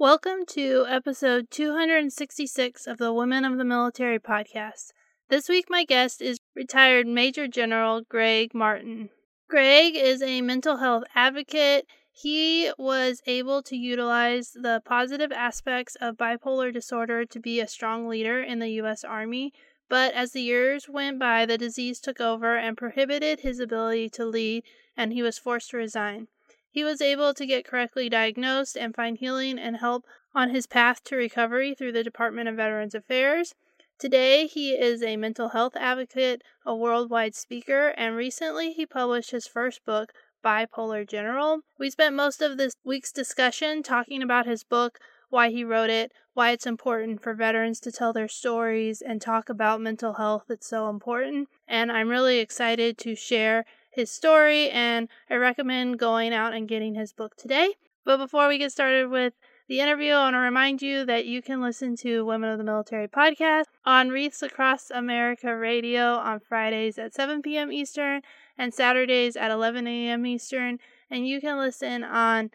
Welcome 0.00 0.46
to 0.50 0.86
episode 0.88 1.50
266 1.50 2.86
of 2.86 2.98
the 2.98 3.12
Women 3.12 3.44
of 3.44 3.58
the 3.58 3.64
Military 3.64 4.20
podcast. 4.20 4.92
This 5.28 5.48
week, 5.48 5.64
my 5.68 5.82
guest 5.82 6.22
is 6.22 6.38
retired 6.54 7.08
Major 7.08 7.48
General 7.48 8.02
Greg 8.08 8.54
Martin. 8.54 9.10
Greg 9.50 9.96
is 9.96 10.22
a 10.22 10.40
mental 10.40 10.76
health 10.76 11.02
advocate. 11.16 11.84
He 12.12 12.70
was 12.78 13.22
able 13.26 13.60
to 13.64 13.76
utilize 13.76 14.52
the 14.52 14.80
positive 14.84 15.32
aspects 15.32 15.96
of 16.00 16.16
bipolar 16.16 16.72
disorder 16.72 17.24
to 17.24 17.40
be 17.40 17.58
a 17.58 17.66
strong 17.66 18.06
leader 18.06 18.40
in 18.40 18.60
the 18.60 18.70
U.S. 18.74 19.02
Army, 19.02 19.52
but 19.88 20.14
as 20.14 20.30
the 20.30 20.42
years 20.42 20.88
went 20.88 21.18
by, 21.18 21.44
the 21.44 21.58
disease 21.58 21.98
took 21.98 22.20
over 22.20 22.56
and 22.56 22.76
prohibited 22.76 23.40
his 23.40 23.58
ability 23.58 24.10
to 24.10 24.24
lead, 24.24 24.62
and 24.96 25.12
he 25.12 25.22
was 25.24 25.38
forced 25.38 25.70
to 25.70 25.76
resign. 25.76 26.28
He 26.70 26.84
was 26.84 27.00
able 27.00 27.34
to 27.34 27.46
get 27.46 27.64
correctly 27.64 28.08
diagnosed 28.08 28.76
and 28.76 28.94
find 28.94 29.18
healing 29.18 29.58
and 29.58 29.78
help 29.78 30.04
on 30.34 30.50
his 30.50 30.66
path 30.66 31.02
to 31.04 31.16
recovery 31.16 31.74
through 31.74 31.92
the 31.92 32.04
Department 32.04 32.48
of 32.48 32.56
Veterans 32.56 32.94
Affairs. 32.94 33.54
Today, 33.98 34.46
he 34.46 34.72
is 34.78 35.02
a 35.02 35.16
mental 35.16 35.48
health 35.48 35.74
advocate, 35.74 36.42
a 36.64 36.76
worldwide 36.76 37.34
speaker, 37.34 37.88
and 37.96 38.14
recently 38.14 38.72
he 38.72 38.86
published 38.86 39.32
his 39.32 39.48
first 39.48 39.84
book, 39.84 40.12
Bipolar 40.44 41.04
General. 41.04 41.62
We 41.78 41.90
spent 41.90 42.14
most 42.14 42.40
of 42.40 42.58
this 42.58 42.74
week's 42.84 43.10
discussion 43.10 43.82
talking 43.82 44.22
about 44.22 44.46
his 44.46 44.62
book, 44.62 45.00
why 45.30 45.50
he 45.50 45.64
wrote 45.64 45.90
it, 45.90 46.12
why 46.34 46.52
it's 46.52 46.66
important 46.66 47.22
for 47.22 47.34
veterans 47.34 47.80
to 47.80 47.90
tell 47.90 48.12
their 48.12 48.28
stories 48.28 49.02
and 49.02 49.20
talk 49.20 49.48
about 49.48 49.80
mental 49.80 50.14
health. 50.14 50.44
It's 50.48 50.68
so 50.68 50.88
important. 50.88 51.48
And 51.66 51.90
I'm 51.90 52.08
really 52.08 52.38
excited 52.38 52.98
to 52.98 53.16
share 53.16 53.64
his 53.90 54.10
story, 54.10 54.70
and 54.70 55.08
I 55.30 55.36
recommend 55.36 55.98
going 55.98 56.32
out 56.32 56.54
and 56.54 56.68
getting 56.68 56.94
his 56.94 57.12
book 57.12 57.36
today. 57.36 57.74
But 58.04 58.18
before 58.18 58.48
we 58.48 58.58
get 58.58 58.72
started 58.72 59.10
with 59.10 59.34
the 59.68 59.80
interview, 59.80 60.12
I 60.12 60.24
want 60.24 60.34
to 60.34 60.38
remind 60.38 60.80
you 60.80 61.04
that 61.04 61.26
you 61.26 61.42
can 61.42 61.60
listen 61.60 61.94
to 61.96 62.24
Women 62.24 62.48
of 62.50 62.58
the 62.58 62.64
Military 62.64 63.06
podcast 63.06 63.64
on 63.84 64.08
Wreaths 64.08 64.42
Across 64.42 64.90
America 64.90 65.54
Radio 65.54 66.14
on 66.14 66.40
Fridays 66.40 66.98
at 66.98 67.12
7 67.12 67.42
p.m. 67.42 67.70
Eastern 67.70 68.22
and 68.56 68.72
Saturdays 68.72 69.36
at 69.36 69.50
11 69.50 69.86
a.m. 69.86 70.24
Eastern. 70.24 70.78
And 71.10 71.28
you 71.28 71.40
can 71.40 71.58
listen 71.58 72.02
on 72.02 72.50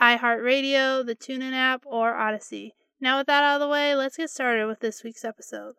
iHeartRadio, 0.00 1.06
the 1.06 1.16
TuneIn 1.16 1.52
app, 1.52 1.84
or 1.86 2.12
Audacy. 2.12 2.72
Now, 3.00 3.18
with 3.18 3.26
that 3.28 3.42
out 3.42 3.54
of 3.54 3.60
the 3.60 3.68
way, 3.68 3.94
let's 3.94 4.18
get 4.18 4.28
started 4.28 4.66
with 4.66 4.80
this 4.80 5.02
week's 5.02 5.24
episode. 5.24 5.76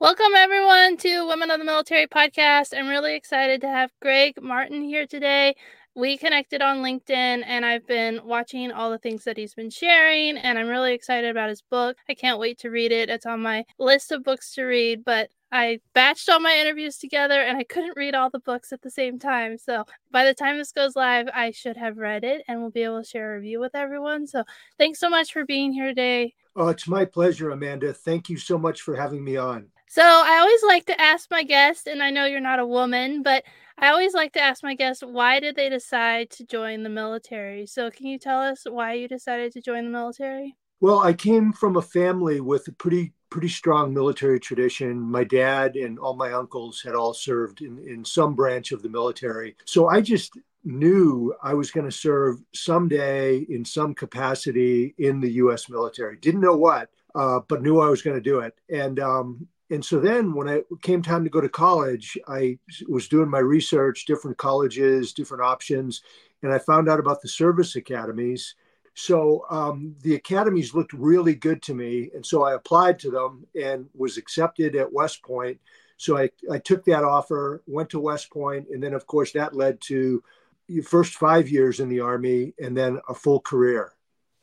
Welcome, 0.00 0.32
everyone, 0.34 0.96
to 0.96 1.26
Women 1.26 1.50
of 1.50 1.58
the 1.58 1.66
Military 1.66 2.06
podcast. 2.06 2.72
I'm 2.74 2.88
really 2.88 3.14
excited 3.14 3.60
to 3.60 3.68
have 3.68 3.92
Greg 4.00 4.40
Martin 4.40 4.82
here 4.82 5.06
today. 5.06 5.54
We 5.94 6.16
connected 6.16 6.62
on 6.62 6.78
LinkedIn, 6.78 7.44
and 7.44 7.66
I've 7.66 7.86
been 7.86 8.22
watching 8.24 8.72
all 8.72 8.90
the 8.90 8.96
things 8.96 9.24
that 9.24 9.36
he's 9.36 9.52
been 9.52 9.68
sharing, 9.68 10.38
and 10.38 10.58
I'm 10.58 10.68
really 10.68 10.94
excited 10.94 11.28
about 11.28 11.50
his 11.50 11.60
book. 11.60 11.98
I 12.08 12.14
can't 12.14 12.38
wait 12.38 12.58
to 12.60 12.70
read 12.70 12.92
it. 12.92 13.10
It's 13.10 13.26
on 13.26 13.42
my 13.42 13.66
list 13.78 14.10
of 14.10 14.24
books 14.24 14.54
to 14.54 14.62
read, 14.62 15.04
but 15.04 15.28
I 15.52 15.80
batched 15.94 16.30
all 16.30 16.40
my 16.40 16.56
interviews 16.56 16.96
together 16.96 17.42
and 17.42 17.58
I 17.58 17.64
couldn't 17.64 17.96
read 17.96 18.14
all 18.14 18.30
the 18.30 18.40
books 18.40 18.72
at 18.72 18.80
the 18.80 18.90
same 18.90 19.18
time. 19.18 19.58
So 19.58 19.84
by 20.10 20.24
the 20.24 20.32
time 20.32 20.56
this 20.56 20.72
goes 20.72 20.96
live, 20.96 21.28
I 21.34 21.50
should 21.50 21.76
have 21.76 21.98
read 21.98 22.24
it 22.24 22.42
and 22.48 22.60
we'll 22.60 22.70
be 22.70 22.84
able 22.84 23.02
to 23.02 23.08
share 23.08 23.32
a 23.32 23.34
review 23.34 23.58
with 23.58 23.74
everyone. 23.74 24.28
So 24.28 24.44
thanks 24.78 25.00
so 25.00 25.10
much 25.10 25.32
for 25.32 25.44
being 25.44 25.72
here 25.72 25.88
today. 25.88 26.34
Oh, 26.54 26.68
it's 26.68 26.86
my 26.86 27.04
pleasure, 27.04 27.50
Amanda. 27.50 27.92
Thank 27.92 28.30
you 28.30 28.38
so 28.38 28.56
much 28.56 28.82
for 28.82 28.94
having 28.94 29.24
me 29.24 29.36
on. 29.36 29.70
So 29.90 30.02
I 30.02 30.38
always 30.38 30.62
like 30.62 30.86
to 30.86 31.00
ask 31.00 31.28
my 31.32 31.42
guests, 31.42 31.88
and 31.88 32.00
I 32.00 32.10
know 32.10 32.24
you're 32.24 32.38
not 32.38 32.60
a 32.60 32.66
woman, 32.66 33.24
but 33.24 33.42
I 33.76 33.88
always 33.88 34.14
like 34.14 34.32
to 34.34 34.40
ask 34.40 34.62
my 34.62 34.76
guests 34.76 35.02
why 35.02 35.40
did 35.40 35.56
they 35.56 35.68
decide 35.68 36.30
to 36.30 36.44
join 36.44 36.84
the 36.84 36.88
military? 36.88 37.66
So 37.66 37.90
can 37.90 38.06
you 38.06 38.16
tell 38.16 38.40
us 38.40 38.62
why 38.70 38.92
you 38.92 39.08
decided 39.08 39.52
to 39.54 39.60
join 39.60 39.84
the 39.84 39.90
military? 39.90 40.54
Well, 40.80 41.00
I 41.00 41.12
came 41.12 41.52
from 41.52 41.76
a 41.76 41.82
family 41.82 42.40
with 42.40 42.68
a 42.68 42.72
pretty 42.72 43.14
pretty 43.30 43.48
strong 43.48 43.92
military 43.92 44.38
tradition. 44.38 45.00
My 45.00 45.24
dad 45.24 45.74
and 45.74 45.98
all 45.98 46.14
my 46.14 46.34
uncles 46.34 46.80
had 46.82 46.94
all 46.94 47.12
served 47.12 47.60
in, 47.60 47.78
in 47.84 48.04
some 48.04 48.36
branch 48.36 48.70
of 48.70 48.82
the 48.82 48.88
military. 48.88 49.56
So 49.64 49.88
I 49.88 50.02
just 50.02 50.38
knew 50.62 51.34
I 51.42 51.54
was 51.54 51.72
going 51.72 51.86
to 51.86 51.96
serve 51.96 52.36
someday 52.54 53.38
in 53.38 53.64
some 53.64 53.94
capacity 53.94 54.94
in 54.98 55.18
the 55.18 55.32
US 55.32 55.68
military. 55.68 56.16
Didn't 56.16 56.42
know 56.42 56.56
what, 56.56 56.90
uh, 57.16 57.40
but 57.48 57.62
knew 57.62 57.80
I 57.80 57.88
was 57.88 58.02
going 58.02 58.16
to 58.16 58.22
do 58.22 58.38
it. 58.38 58.54
And 58.68 59.00
um, 59.00 59.48
and 59.70 59.84
so 59.84 60.00
then 60.00 60.34
when 60.34 60.48
it 60.48 60.66
came 60.82 61.00
time 61.00 61.22
to 61.24 61.30
go 61.30 61.40
to 61.40 61.48
college, 61.48 62.18
I 62.26 62.58
was 62.88 63.06
doing 63.06 63.30
my 63.30 63.38
research, 63.38 64.04
different 64.04 64.36
colleges, 64.36 65.12
different 65.12 65.44
options, 65.44 66.02
and 66.42 66.52
I 66.52 66.58
found 66.58 66.88
out 66.88 66.98
about 66.98 67.22
the 67.22 67.28
service 67.28 67.76
academies. 67.76 68.56
So 68.94 69.44
um, 69.48 69.94
the 70.02 70.16
academies 70.16 70.74
looked 70.74 70.92
really 70.92 71.34
good 71.34 71.62
to 71.62 71.74
me. 71.74 72.10
And 72.14 72.26
so 72.26 72.42
I 72.42 72.54
applied 72.54 72.98
to 73.00 73.10
them 73.10 73.46
and 73.60 73.88
was 73.94 74.16
accepted 74.16 74.74
at 74.74 74.92
West 74.92 75.22
Point. 75.22 75.60
So 75.96 76.18
I, 76.18 76.30
I 76.50 76.58
took 76.58 76.84
that 76.86 77.04
offer, 77.04 77.62
went 77.66 77.90
to 77.90 78.00
West 78.00 78.30
Point, 78.30 78.68
and 78.70 78.82
then, 78.82 78.94
of 78.94 79.06
course, 79.06 79.32
that 79.32 79.54
led 79.54 79.80
to 79.82 80.22
your 80.66 80.84
first 80.84 81.14
five 81.14 81.48
years 81.48 81.78
in 81.78 81.88
the 81.88 82.00
Army 82.00 82.54
and 82.58 82.76
then 82.76 83.00
a 83.08 83.14
full 83.14 83.40
career. 83.40 83.92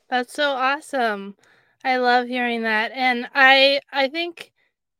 That's 0.10 0.34
so 0.34 0.52
awesome. 0.52 1.36
I 1.84 1.98
love 1.98 2.28
hearing 2.28 2.64
that. 2.64 2.92
And 2.94 3.30
I 3.36 3.82
I 3.92 4.08
think 4.08 4.54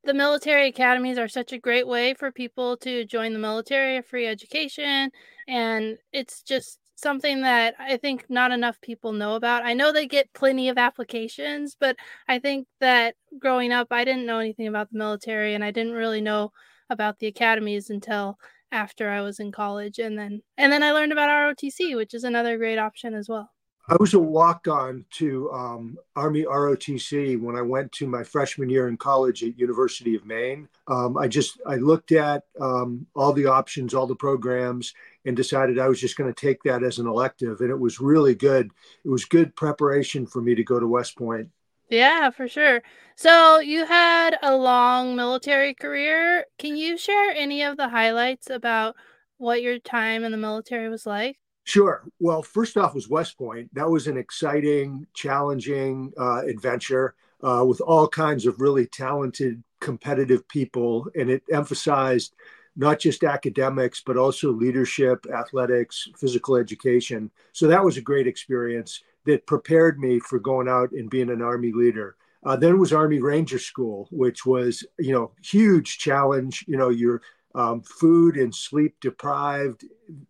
the 0.08 0.14
military 0.14 0.70
academies 0.70 1.18
are 1.18 1.28
such 1.28 1.52
a 1.52 1.60
great 1.60 1.86
way 1.86 2.14
for 2.14 2.32
people 2.32 2.78
to 2.78 3.06
join 3.06 3.34
the 3.34 3.40
military, 3.40 3.98
a 3.98 4.02
free 4.02 4.26
education, 4.26 5.12
and 5.48 5.98
it's 6.14 6.42
just 6.42 6.80
something 6.96 7.42
that 7.42 7.76
I 7.78 7.98
think 7.98 8.26
not 8.30 8.52
enough 8.52 8.80
people 8.82 9.12
know 9.12 9.36
about. 9.36 9.66
I 9.66 9.74
know 9.74 9.92
they 9.92 10.08
get 10.08 10.34
plenty 10.34 10.70
of 10.70 10.78
applications, 10.78 11.76
but 11.80 11.98
I 12.28 12.40
think 12.40 12.68
that 12.80 13.16
growing 13.38 13.74
up, 13.74 13.90
I 13.92 14.06
didn't 14.06 14.26
know 14.26 14.40
anything 14.40 14.68
about 14.68 14.90
the 14.92 14.98
military 14.98 15.54
and 15.54 15.64
I 15.64 15.72
didn't 15.72 15.94
really 15.94 16.22
know 16.22 16.52
about 16.90 17.20
the 17.20 17.28
academies 17.28 17.90
until 17.90 18.38
after 18.72 19.10
I 19.10 19.22
was 19.22 19.40
in 19.40 19.52
college 19.52 20.00
and 20.00 20.18
then 20.18 20.42
and 20.58 20.72
then 20.72 20.84
I 20.84 20.92
learned 20.94 21.12
about 21.12 21.30
ROTC, 21.30 21.96
which 21.96 22.14
is 22.14 22.24
another 22.24 22.58
great 22.58 22.80
option 22.80 23.14
as 23.14 23.28
well. 23.30 23.52
I 23.90 23.96
was 24.02 24.14
a 24.14 24.20
walk 24.20 24.68
on 24.68 25.06
to 25.12 25.50
um, 25.52 25.98
Army 26.14 26.44
ROTC 26.44 27.40
when 27.40 27.56
I 27.56 27.62
went 27.62 27.90
to 27.94 28.08
my 28.08 28.22
freshman 28.22 28.70
year 28.70 28.90
in 28.90 28.98
college 28.98 29.44
at 29.44 29.58
University 29.58 30.14
of 30.14 30.26
Maine. 30.26 30.68
Um, 30.90 31.18
I 31.18 31.30
just 31.30 31.62
I 31.66 31.76
looked 31.76 32.12
at 32.12 32.44
um, 32.60 33.08
all 33.16 33.32
the 33.32 33.46
options, 33.46 33.94
all 33.94 34.06
the 34.06 34.16
programs, 34.16 34.94
and 35.26 35.38
decided 35.38 35.80
I 35.80 35.88
was 35.88 36.02
just 36.02 36.18
going 36.18 36.34
to 36.34 36.40
take 36.40 36.64
that 36.64 36.84
as 36.84 37.00
an 37.00 37.08
elective, 37.08 37.62
and 37.62 37.70
it 37.70 37.80
was 37.80 38.02
really 38.02 38.36
good. 38.36 38.72
It 39.06 39.10
was 39.10 39.24
good 39.24 39.56
preparation 39.56 40.26
for 40.26 40.42
me 40.42 40.54
to 40.56 40.66
go 40.66 40.82
to 40.82 40.88
West 40.88 41.18
Point. 41.18 41.50
Yeah, 41.90 42.30
for 42.32 42.50
sure. 42.50 42.84
So 43.16 43.60
you 43.60 43.86
had 43.86 44.38
a 44.44 44.54
long 44.54 45.16
military 45.16 45.74
career. 45.74 46.46
Can 46.60 46.76
you 46.76 46.98
share 46.98 47.32
any 47.32 47.64
of 47.64 47.78
the 47.78 47.88
highlights 47.88 48.50
about 48.50 48.98
what 49.38 49.62
your 49.62 49.80
time 49.80 50.26
in 50.26 50.34
the 50.34 50.38
military 50.38 50.90
was 50.90 51.06
like? 51.06 51.38
Sure. 51.68 52.04
Well, 52.22 52.42
first 52.44 52.78
off 52.78 52.96
was 52.96 53.10
West 53.10 53.38
Point. 53.38 53.74
That 53.76 53.90
was 53.90 54.08
an 54.08 54.16
exciting, 54.16 55.06
challenging 55.14 56.14
uh, 56.18 56.44
adventure 56.46 57.14
uh, 57.44 57.66
with 57.68 57.82
all 57.82 58.08
kinds 58.08 58.46
of 58.46 58.62
really 58.62 58.86
talented, 58.86 59.62
competitive 59.82 60.48
people, 60.48 61.08
and 61.14 61.30
it 61.30 61.44
emphasized 61.52 62.36
not 62.78 63.00
just 63.00 63.26
academics 63.26 64.02
but 64.06 64.16
also 64.16 64.50
leadership, 64.50 65.26
athletics, 65.34 66.08
physical 66.18 66.56
education. 66.56 67.30
So 67.52 67.68
that 67.68 67.84
was 67.84 67.98
a 67.98 68.02
great 68.02 68.28
experience 68.28 69.02
that 69.26 69.46
prepared 69.46 70.00
me 70.00 70.20
for 70.20 70.40
going 70.40 70.70
out 70.70 70.92
and 70.94 71.10
being 71.10 71.30
an 71.30 71.42
Army 71.42 71.74
leader. 71.74 72.16
Uh, 72.46 72.56
then 72.56 72.80
was 72.80 72.94
Army 72.94 73.20
Ranger 73.20 73.60
School, 73.60 74.08
which 74.12 74.46
was 74.46 74.86
you 75.00 75.12
know 75.12 75.32
huge 75.44 75.98
challenge. 75.98 76.64
You 76.66 76.78
know 76.78 76.90
you're 76.90 77.22
um, 77.58 77.82
food 77.82 78.38
and 78.38 78.54
sleep 78.54 78.96
deprived, 79.02 79.84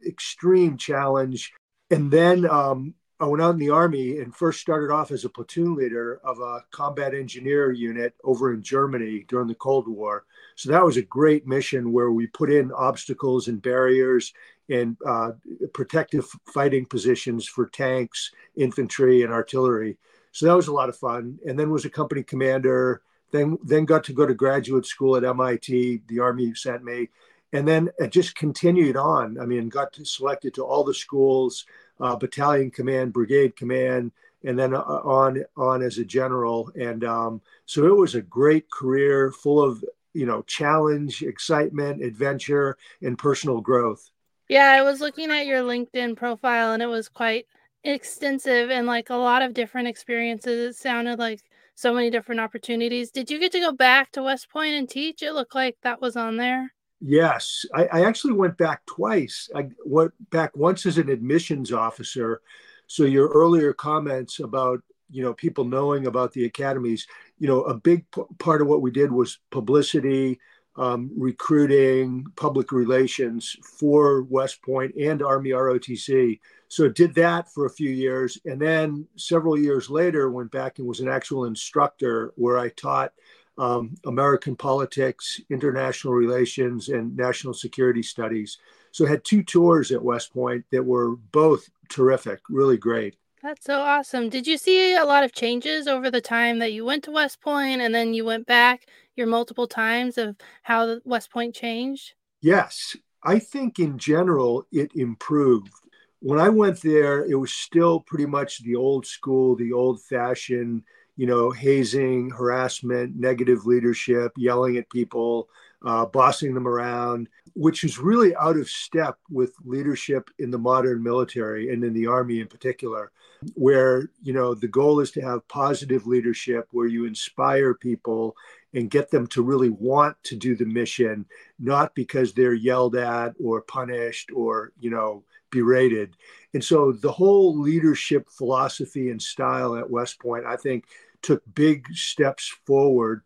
extreme 0.08 0.78
challenge. 0.78 1.52
And 1.92 2.10
then 2.10 2.50
um, 2.50 2.94
I 3.20 3.26
went 3.26 3.44
out 3.44 3.54
in 3.54 3.60
the 3.60 3.70
Army 3.70 4.20
and 4.20 4.34
first 4.34 4.62
started 4.62 4.94
off 4.94 5.12
as 5.12 5.26
a 5.26 5.30
platoon 5.30 5.76
leader 5.76 6.22
of 6.24 6.40
a 6.40 6.64
combat 6.72 7.14
engineer 7.14 7.72
unit 7.72 8.14
over 8.24 8.54
in 8.54 8.64
Germany 8.64 9.26
during 9.28 9.48
the 9.48 9.56
Cold 9.56 9.88
War. 9.90 10.26
So 10.56 10.72
that 10.72 10.86
was 10.86 10.96
a 10.96 11.02
great 11.02 11.46
mission 11.46 11.92
where 11.92 12.12
we 12.12 12.28
put 12.28 12.52
in 12.52 12.72
obstacles 12.72 13.50
and 13.50 13.62
barriers 13.62 14.34
and 14.70 14.96
uh, 15.06 15.32
protective 15.74 16.26
fighting 16.54 16.86
positions 16.86 17.46
for 17.46 17.68
tanks, 17.68 18.32
infantry, 18.56 19.24
and 19.24 19.34
artillery. 19.34 19.98
So 20.32 20.46
that 20.46 20.56
was 20.56 20.68
a 20.68 20.74
lot 20.74 20.90
of 20.90 20.96
fun. 20.96 21.40
And 21.46 21.60
then 21.60 21.72
was 21.72 21.86
a 21.86 21.90
company 21.90 22.24
commander 22.24 23.02
then 23.32 23.58
then 23.64 23.86
got 23.86 24.04
to 24.06 24.14
go 24.14 24.26
to 24.26 24.34
graduate 24.34 24.86
school 24.86 25.16
at 25.16 25.24
MIT. 25.24 26.02
The 26.08 26.20
Army 26.20 26.54
sent 26.54 26.84
me, 26.84 27.10
and 27.54 27.68
then 27.68 27.90
it 28.00 28.12
just 28.12 28.36
continued 28.36 28.98
on. 28.98 29.40
I 29.40 29.46
mean, 29.46 29.70
got 29.70 29.94
to, 29.94 30.06
selected 30.06 30.54
to 30.56 30.64
all 30.64 30.84
the 30.84 30.94
schools, 30.94 31.66
uh, 32.00 32.16
battalion 32.16 32.72
command, 32.72 33.14
brigade 33.14 33.56
command, 33.56 34.12
and 34.44 34.58
then 34.58 34.74
uh, 34.74 34.80
on 34.80 35.44
on 35.56 35.82
as 35.82 35.98
a 35.98 36.06
general. 36.06 36.72
And 36.80 37.04
um, 37.04 37.42
so 37.66 37.86
it 37.86 37.96
was 37.96 38.16
a 38.16 38.22
great 38.22 38.70
career, 38.72 39.32
full 39.32 39.62
of 39.62 39.84
you 40.14 40.26
know 40.26 40.42
challenge, 40.44 41.22
excitement, 41.22 42.04
adventure, 42.04 42.78
and 43.02 43.18
personal 43.18 43.62
growth. 43.62 44.10
Yeah, 44.50 44.72
I 44.72 44.82
was 44.82 45.02
looking 45.02 45.30
at 45.30 45.46
your 45.46 45.62
LinkedIn 45.62 46.16
profile, 46.16 46.74
and 46.74 46.82
it 46.82 46.88
was 46.88 47.10
quite 47.10 47.48
extensive 47.84 48.70
and 48.70 48.88
like 48.88 49.10
a 49.10 49.16
lot 49.16 49.42
of 49.42 49.54
different 49.54 49.88
experiences. 49.88 50.76
It 50.76 50.80
sounded 50.80 51.20
like 51.20 51.42
so 51.78 51.94
many 51.94 52.10
different 52.10 52.42
opportunities. 52.42 53.12
Did 53.12 53.30
you 53.30 53.40
get 53.40 53.52
to 53.52 53.60
go 53.60 53.72
back 53.72 54.12
to 54.14 54.24
West 54.24 54.50
Point 54.50 54.74
and 54.74 54.90
teach? 54.90 55.22
It 55.22 55.34
looked 55.34 55.54
like 55.54 55.78
that 55.84 56.02
was 56.02 56.18
on 56.18 56.36
there. 56.36 56.74
Yes, 57.00 57.66
I, 57.76 57.86
I 57.86 58.06
actually 58.06 58.34
went 58.34 58.58
back 58.58 58.84
twice. 58.88 59.48
I 59.56 59.70
went 59.86 60.12
back 60.32 60.58
once 60.58 60.88
as 60.88 60.98
an 60.98 61.10
admissions 61.10 61.72
officer. 61.72 62.42
So 62.88 63.04
your 63.04 63.28
earlier 63.28 63.74
comments 63.74 64.40
about 64.40 64.82
you 65.12 65.22
know 65.22 65.36
people 65.36 65.66
knowing 65.66 66.08
about 66.08 66.34
the 66.34 66.46
academies, 66.46 67.06
you 67.38 67.48
know, 67.48 67.62
a 67.62 67.76
big 67.76 68.10
p- 68.10 68.24
part 68.40 68.62
of 68.62 68.68
what 68.68 68.82
we 68.82 68.90
did 68.90 69.12
was 69.12 69.38
publicity, 69.52 70.40
um, 70.78 71.12
recruiting, 71.16 72.26
public 72.36 72.72
relations 72.72 73.56
for 73.78 74.24
West 74.24 74.64
Point 74.64 74.96
and 74.96 75.22
Army 75.22 75.52
ROTC. 75.52 76.40
So 76.70 76.90
did 76.90 77.16
that 77.16 77.52
for 77.52 77.66
a 77.66 77.70
few 77.70 77.90
years, 77.90 78.38
and 78.46 78.60
then 78.60 79.08
several 79.16 79.58
years 79.58 79.90
later 79.90 80.30
went 80.30 80.52
back 80.52 80.80
and 80.80 80.88
was 80.88 81.00
an 81.00 81.08
actual 81.08 81.46
instructor 81.46 82.34
where 82.36 82.58
I 82.58 82.70
taught 82.70 83.14
um, 83.58 83.96
American 84.06 84.56
politics, 84.56 85.40
international 85.50 86.14
relations, 86.14 86.90
and 86.90 87.16
national 87.16 87.54
security 87.54 88.04
studies. 88.04 88.58
So 88.92 89.06
I 89.06 89.10
had 89.10 89.24
two 89.24 89.44
tours 89.44 89.92
at 89.92 90.04
West 90.04 90.34
Point 90.34 90.66
that 90.72 90.84
were 90.84 91.16
both 91.16 91.70
terrific, 91.90 92.40
really 92.50 92.78
great. 92.78 93.16
That's 93.42 93.66
so 93.66 93.80
awesome. 93.80 94.30
Did 94.30 94.48
you 94.48 94.58
see 94.58 94.96
a 94.96 95.06
lot 95.06 95.24
of 95.24 95.32
changes 95.32 95.88
over 95.88 96.12
the 96.12 96.22
time 96.22 96.60
that 96.60 96.74
you 96.74 96.84
went 96.84 97.04
to 97.06 97.12
West 97.12 97.40
Point 97.40 97.82
and 97.82 97.94
then 97.94 98.14
you 98.14 98.26
went 98.26 98.46
back 98.46 98.88
your 99.16 99.28
multiple 99.28 99.68
times 99.68 100.18
of 100.18 100.36
how 100.64 101.00
West 101.06 101.32
Point 101.32 101.56
changed? 101.56 102.14
Yes. 102.42 102.96
I 103.24 103.40
think 103.40 103.80
in 103.80 103.98
general 103.98 104.66
it 104.72 104.92
improved. 104.96 105.72
When 106.20 106.40
I 106.40 106.50
went 106.50 106.82
there, 106.82 107.26
it 107.26 107.36
was 107.36 107.54
still 107.54 108.00
pretty 108.00 108.26
much 108.26 108.64
the 108.64 108.76
old 108.76 109.06
school, 109.06 109.56
the 109.56 109.72
old 109.74 110.02
fashioned 110.02 110.84
you 111.18 111.26
know, 111.26 111.50
hazing, 111.50 112.30
harassment, 112.30 113.16
negative 113.16 113.66
leadership, 113.66 114.32
yelling 114.38 114.78
at 114.78 114.90
people, 114.90 115.50
uh, 115.84 116.06
bossing 116.06 116.54
them 116.54 116.68
around, 116.68 117.28
which 117.56 117.84
is 117.84 117.98
really 117.98 118.36
out 118.36 118.56
of 118.56 118.70
step 118.70 119.18
with 119.30 119.54
leadership 119.66 120.30
in 120.38 120.52
the 120.52 120.58
modern 120.60 121.02
military 121.02 121.74
and 121.74 121.84
in 121.84 121.92
the 121.94 122.06
army 122.06 122.40
in 122.40 122.48
particular, 122.48 123.12
where, 123.56 124.10
you 124.22 124.32
know, 124.32 124.54
the 124.54 124.68
goal 124.68 125.00
is 125.00 125.10
to 125.12 125.22
have 125.22 125.48
positive 125.48 126.06
leadership 126.06 126.68
where 126.72 126.88
you 126.88 127.06
inspire 127.06 127.74
people 127.74 128.36
and 128.76 128.92
get 128.92 129.10
them 129.10 129.26
to 129.26 129.42
really 129.42 129.70
want 129.70 130.16
to 130.22 130.36
do 130.36 130.56
the 130.56 130.66
mission, 130.66 131.26
not 131.58 131.96
because 131.96 132.32
they're 132.32 132.54
yelled 132.54 132.96
at 132.96 133.34
or 133.44 133.62
punished 133.62 134.30
or, 134.36 134.72
you 134.80 134.92
know, 134.92 135.24
berated. 135.52 136.16
And 136.54 136.64
so 136.64 136.92
the 136.92 137.12
whole 137.12 137.60
leadership 137.60 138.30
philosophy 138.30 139.10
and 139.10 139.22
style 139.22 139.76
at 139.76 139.90
West 139.90 140.20
Point, 140.20 140.46
I 140.46 140.56
think, 140.56 140.86
took 141.22 141.42
big 141.54 141.88
steps 141.94 142.56
forward 142.66 143.22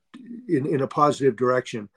in, 0.47 0.65
in 0.65 0.81
a 0.81 0.87
positive 0.87 1.35
direction. 1.35 1.89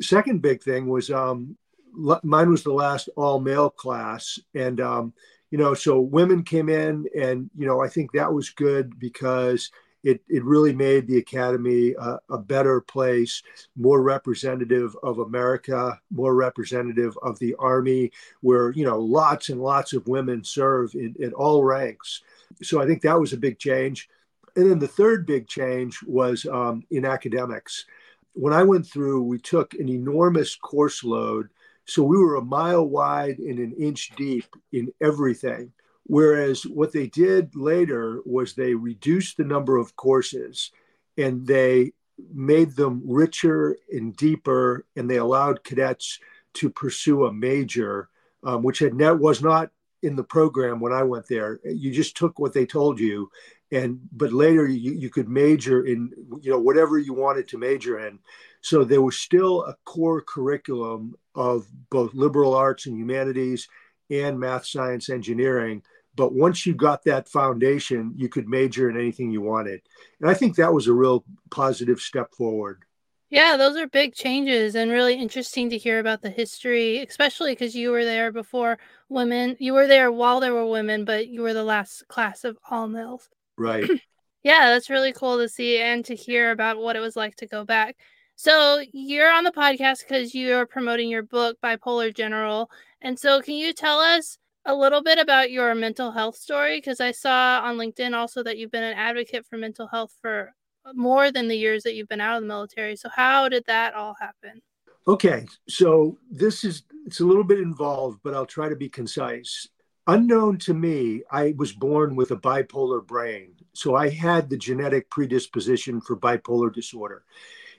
Second 0.00 0.42
big 0.42 0.62
thing 0.62 0.88
was 0.88 1.10
um, 1.10 1.56
mine 1.92 2.50
was 2.50 2.62
the 2.62 2.72
last 2.72 3.08
all 3.16 3.40
male 3.40 3.70
class. 3.70 4.38
And, 4.54 4.80
um, 4.80 5.12
you 5.50 5.58
know, 5.58 5.74
so 5.74 6.00
women 6.00 6.44
came 6.44 6.68
in, 6.68 7.06
and, 7.18 7.50
you 7.56 7.66
know, 7.66 7.82
I 7.82 7.88
think 7.88 8.12
that 8.12 8.32
was 8.32 8.50
good 8.50 8.98
because 8.98 9.70
it, 10.02 10.22
it 10.28 10.44
really 10.44 10.72
made 10.72 11.06
the 11.06 11.18
academy 11.18 11.94
a, 11.98 12.18
a, 12.30 12.38
better 12.38 12.80
place, 12.80 13.42
more 13.76 14.02
representative 14.02 14.96
of 15.02 15.18
America, 15.18 15.98
more 16.10 16.34
representative 16.34 17.18
of 17.22 17.38
the 17.38 17.54
army, 17.58 18.10
where 18.40 18.70
you 18.70 18.84
know 18.84 18.98
lots 18.98 19.50
and 19.50 19.60
lots 19.60 19.92
of 19.92 20.08
women 20.08 20.42
serve 20.42 20.94
in, 20.94 21.14
in 21.18 21.32
all 21.34 21.64
ranks. 21.64 22.22
So 22.62 22.80
I 22.80 22.86
think 22.86 23.02
that 23.02 23.20
was 23.20 23.32
a 23.32 23.38
big 23.38 23.58
change. 23.58 24.08
And 24.56 24.70
then 24.70 24.78
the 24.78 24.88
third 24.88 25.26
big 25.26 25.46
change 25.46 26.02
was 26.02 26.46
um, 26.46 26.82
in 26.90 27.04
academics. 27.04 27.84
When 28.32 28.52
I 28.52 28.62
went 28.62 28.86
through, 28.86 29.22
we 29.22 29.38
took 29.38 29.74
an 29.74 29.88
enormous 29.88 30.56
course 30.56 31.04
load. 31.04 31.48
So 31.84 32.02
we 32.02 32.18
were 32.18 32.36
a 32.36 32.44
mile 32.44 32.86
wide 32.86 33.38
and 33.38 33.58
an 33.58 33.72
inch 33.78 34.12
deep 34.16 34.46
in 34.72 34.92
everything. 35.00 35.72
Whereas 36.04 36.62
what 36.62 36.92
they 36.92 37.06
did 37.06 37.54
later 37.54 38.20
was 38.24 38.54
they 38.54 38.74
reduced 38.74 39.36
the 39.36 39.44
number 39.44 39.76
of 39.76 39.96
courses 39.96 40.72
and 41.16 41.46
they 41.46 41.92
made 42.32 42.76
them 42.76 43.02
richer 43.04 43.76
and 43.90 44.16
deeper, 44.16 44.84
and 44.96 45.08
they 45.08 45.16
allowed 45.16 45.64
cadets 45.64 46.18
to 46.54 46.70
pursue 46.70 47.24
a 47.24 47.32
major, 47.32 48.08
um, 48.42 48.62
which 48.62 48.78
had 48.78 48.94
net 48.94 49.18
was 49.18 49.42
not 49.42 49.70
in 50.02 50.16
the 50.16 50.24
program 50.24 50.80
when 50.80 50.92
I 50.92 51.02
went 51.02 51.26
there. 51.28 51.60
You 51.64 51.92
just 51.92 52.16
took 52.16 52.38
what 52.38 52.52
they 52.52 52.66
told 52.66 52.98
you, 52.98 53.30
and 53.70 54.00
but 54.12 54.32
later 54.32 54.66
you, 54.66 54.92
you 54.92 55.10
could 55.10 55.28
major 55.28 55.84
in 55.84 56.10
you 56.40 56.50
know 56.50 56.58
whatever 56.58 56.98
you 56.98 57.14
wanted 57.14 57.48
to 57.48 57.58
major 57.58 58.06
in. 58.06 58.18
So 58.62 58.84
there 58.84 59.02
was 59.02 59.16
still 59.16 59.64
a 59.64 59.76
core 59.84 60.22
curriculum 60.22 61.14
of 61.34 61.66
both 61.90 62.14
liberal 62.14 62.54
arts 62.54 62.86
and 62.86 62.96
humanities 62.96 63.68
and 64.10 64.38
math, 64.38 64.66
science, 64.66 65.08
engineering. 65.08 65.82
But 66.16 66.34
once 66.34 66.66
you 66.66 66.74
got 66.74 67.04
that 67.04 67.28
foundation, 67.28 68.12
you 68.16 68.28
could 68.28 68.48
major 68.48 68.90
in 68.90 68.96
anything 68.96 69.30
you 69.30 69.40
wanted. 69.40 69.80
And 70.20 70.28
I 70.28 70.34
think 70.34 70.56
that 70.56 70.72
was 70.72 70.86
a 70.86 70.92
real 70.92 71.24
positive 71.50 72.00
step 72.00 72.34
forward. 72.34 72.84
Yeah, 73.30 73.56
those 73.56 73.76
are 73.76 73.86
big 73.86 74.14
changes 74.14 74.74
and 74.74 74.90
really 74.90 75.14
interesting 75.14 75.70
to 75.70 75.78
hear 75.78 76.00
about 76.00 76.20
the 76.20 76.30
history, 76.30 76.98
especially 76.98 77.52
because 77.52 77.76
you 77.76 77.92
were 77.92 78.04
there 78.04 78.32
before 78.32 78.78
women. 79.08 79.56
You 79.60 79.72
were 79.72 79.86
there 79.86 80.10
while 80.10 80.40
there 80.40 80.52
were 80.52 80.66
women, 80.66 81.04
but 81.04 81.28
you 81.28 81.42
were 81.42 81.54
the 81.54 81.62
last 81.62 82.08
class 82.08 82.42
of 82.42 82.58
all 82.68 82.88
males. 82.88 83.28
Right. 83.56 83.88
yeah, 84.42 84.70
that's 84.70 84.90
really 84.90 85.12
cool 85.12 85.38
to 85.38 85.48
see 85.48 85.78
and 85.78 86.04
to 86.06 86.16
hear 86.16 86.50
about 86.50 86.78
what 86.78 86.96
it 86.96 87.00
was 87.00 87.14
like 87.14 87.36
to 87.36 87.46
go 87.46 87.64
back. 87.64 87.96
So 88.34 88.82
you're 88.92 89.30
on 89.30 89.44
the 89.44 89.52
podcast 89.52 90.00
because 90.00 90.34
you're 90.34 90.66
promoting 90.66 91.08
your 91.08 91.22
book, 91.22 91.58
Bipolar 91.62 92.12
General. 92.12 92.68
And 93.02 93.18
so 93.18 93.40
can 93.40 93.54
you 93.54 93.72
tell 93.72 93.98
us 93.98 94.38
a 94.64 94.74
little 94.74 95.02
bit 95.02 95.18
about 95.18 95.50
your 95.50 95.74
mental 95.74 96.10
health 96.10 96.36
story? 96.36 96.78
Because 96.78 97.00
I 97.00 97.12
saw 97.12 97.60
on 97.64 97.76
LinkedIn 97.76 98.14
also 98.14 98.42
that 98.42 98.58
you've 98.58 98.70
been 98.70 98.82
an 98.82 98.96
advocate 98.96 99.46
for 99.46 99.56
mental 99.56 99.86
health 99.86 100.14
for 100.20 100.54
more 100.94 101.30
than 101.30 101.48
the 101.48 101.56
years 101.56 101.82
that 101.84 101.94
you've 101.94 102.08
been 102.08 102.20
out 102.20 102.36
of 102.36 102.42
the 102.42 102.48
military. 102.48 102.96
So 102.96 103.08
how 103.08 103.48
did 103.48 103.64
that 103.66 103.94
all 103.94 104.16
happen? 104.20 104.62
Okay, 105.08 105.46
so 105.68 106.18
this 106.30 106.62
is 106.62 106.82
it's 107.06 107.20
a 107.20 107.24
little 107.24 107.44
bit 107.44 107.58
involved, 107.58 108.20
but 108.22 108.34
I'll 108.34 108.46
try 108.46 108.68
to 108.68 108.76
be 108.76 108.88
concise. 108.88 109.66
Unknown 110.06 110.58
to 110.58 110.74
me, 110.74 111.22
I 111.30 111.54
was 111.56 111.72
born 111.72 112.16
with 112.16 112.30
a 112.30 112.36
bipolar 112.36 113.04
brain. 113.04 113.54
So 113.72 113.94
I 113.94 114.08
had 114.08 114.50
the 114.50 114.56
genetic 114.56 115.08
predisposition 115.10 116.00
for 116.00 116.16
bipolar 116.16 116.72
disorder. 116.72 117.24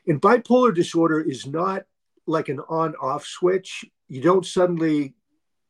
And 0.08 0.22
bipolar 0.22 0.74
disorder 0.74 1.22
is 1.22 1.46
not 1.46 1.84
like 2.25 2.50
an 2.50 2.60
on 2.70 2.96
off 2.96 3.25
switch. 3.25 3.86
You 4.12 4.20
don't 4.20 4.46
suddenly 4.46 5.13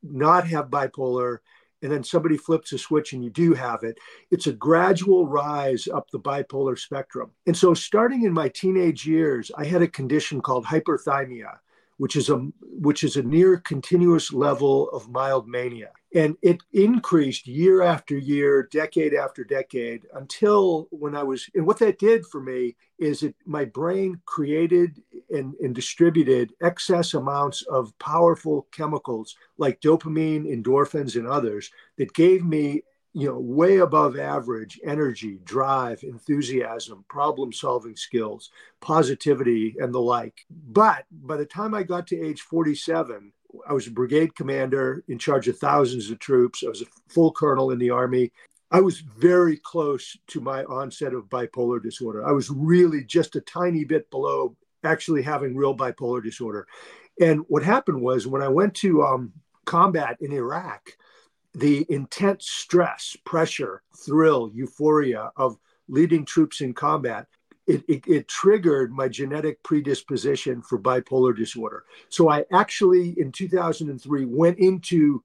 not 0.02 0.48
have 0.48 0.72
bipolar 0.72 1.38
and 1.84 1.92
then 1.92 2.04
somebody 2.04 2.38
flips 2.38 2.74
a 2.74 2.78
switch 2.80 3.14
and 3.14 3.24
you 3.24 3.30
do 3.30 3.54
have 3.54 3.84
it. 3.84 4.00
It's 4.32 4.48
a 4.48 4.52
gradual 4.52 5.28
rise 5.28 5.88
up 5.88 6.10
the 6.10 6.20
bipolar 6.20 6.78
spectrum. 6.78 7.30
And 7.46 7.56
so, 7.56 7.76
starting 7.76 8.24
in 8.24 8.34
my 8.34 8.50
teenage 8.50 9.06
years, 9.06 9.52
I 9.56 9.66
had 9.66 9.84
a 9.84 9.88
condition 9.88 10.42
called 10.42 10.66
hyperthymia, 10.66 11.60
which 11.98 12.16
is 12.16 12.30
a 12.30 12.38
which 12.62 13.04
is 13.04 13.16
a 13.16 13.22
near 13.22 13.58
continuous 13.58 14.34
level 14.34 14.90
of 14.90 15.08
mild 15.08 15.48
mania 15.48 15.92
and 16.14 16.36
it 16.42 16.62
increased 16.74 17.48
year 17.48 17.82
after 17.82 18.18
year 18.18 18.68
decade 18.72 19.14
after 19.14 19.44
decade 19.44 20.06
until 20.14 20.88
when 20.92 21.16
i 21.16 21.24
was 21.24 21.50
and 21.56 21.66
what 21.66 21.80
that 21.80 22.00
did 22.00 22.26
for 22.26 22.42
me 22.42 22.76
is 23.00 23.24
it 23.24 23.36
my 23.46 23.66
brain 23.66 24.20
created 24.26 25.02
and, 25.30 25.54
and 25.62 25.74
distributed 25.74 26.54
excess 26.62 27.14
amounts 27.14 27.62
of 27.64 27.98
powerful 28.00 28.68
chemicals 28.72 29.36
like 29.58 29.82
dopamine 29.82 30.46
endorphins 30.46 31.16
and 31.16 31.28
others 31.28 31.72
that 31.98 32.14
gave 32.14 32.44
me 32.46 32.82
you 33.14 33.28
know 33.28 33.40
way 33.40 33.78
above 33.78 34.18
average 34.18 34.80
energy 34.86 35.40
drive 35.44 36.02
enthusiasm 36.04 37.04
problem 37.10 37.52
solving 37.52 37.96
skills 37.96 38.52
positivity 38.80 39.76
and 39.80 39.94
the 39.94 40.00
like. 40.00 40.46
But 40.50 41.06
by 41.12 41.38
the 41.38 41.46
time 41.46 41.74
i 41.74 41.84
got 41.84 42.08
to 42.08 42.20
age 42.20 42.42
47 42.42 43.34
I 43.68 43.74
was 43.74 43.88
a 43.88 43.92
brigade 43.92 44.36
commander 44.36 45.04
in 45.08 45.20
charge 45.20 45.48
of 45.48 45.58
thousands 45.58 46.10
of 46.10 46.20
troops. 46.20 46.64
I 46.66 46.70
was 46.70 46.82
a 46.82 46.86
full 47.10 47.32
colonel 47.32 47.72
in 47.72 47.80
the 47.80 47.90
army. 47.90 48.32
I 48.72 48.80
was 48.82 49.00
very 49.00 49.58
close 49.58 50.18
to 50.28 50.40
my 50.40 50.64
onset 50.64 51.14
of 51.14 51.26
bipolar 51.26 51.84
disorder. 51.84 52.26
I 52.26 52.32
was 52.32 52.50
really 52.50 53.04
just 53.04 53.36
a 53.36 53.42
tiny 53.42 53.84
bit 53.84 54.10
below 54.10 54.56
actually 54.84 55.22
having 55.22 55.56
real 55.56 55.76
bipolar 55.76 56.24
disorder. 56.24 56.68
And 57.20 57.42
what 57.48 57.64
happened 57.64 58.02
was 58.02 58.28
when 58.28 58.42
I 58.42 58.48
went 58.48 58.74
to 58.76 59.04
um, 59.04 59.34
combat 59.66 60.18
in 60.22 60.32
Iraq, 60.32 60.92
the 61.54 61.86
intense 61.90 62.50
stress, 62.50 63.18
pressure, 63.26 63.84
thrill, 64.06 64.50
euphoria 64.54 65.32
of 65.36 65.58
leading 65.88 66.26
troops 66.26 66.62
in 66.62 66.74
combat 66.74 67.28
it, 67.72 67.84
it, 67.88 68.04
it, 68.08 68.28
triggered 68.28 68.92
my 68.92 69.08
genetic 69.08 69.64
predisposition 69.64 70.62
for 70.62 70.80
bipolar 70.80 71.36
disorder. 71.36 71.86
So 72.10 72.30
I 72.30 72.44
actually, 72.52 73.16
in 73.18 73.32
2003, 73.32 74.26
went 74.26 74.60
into 74.60 75.24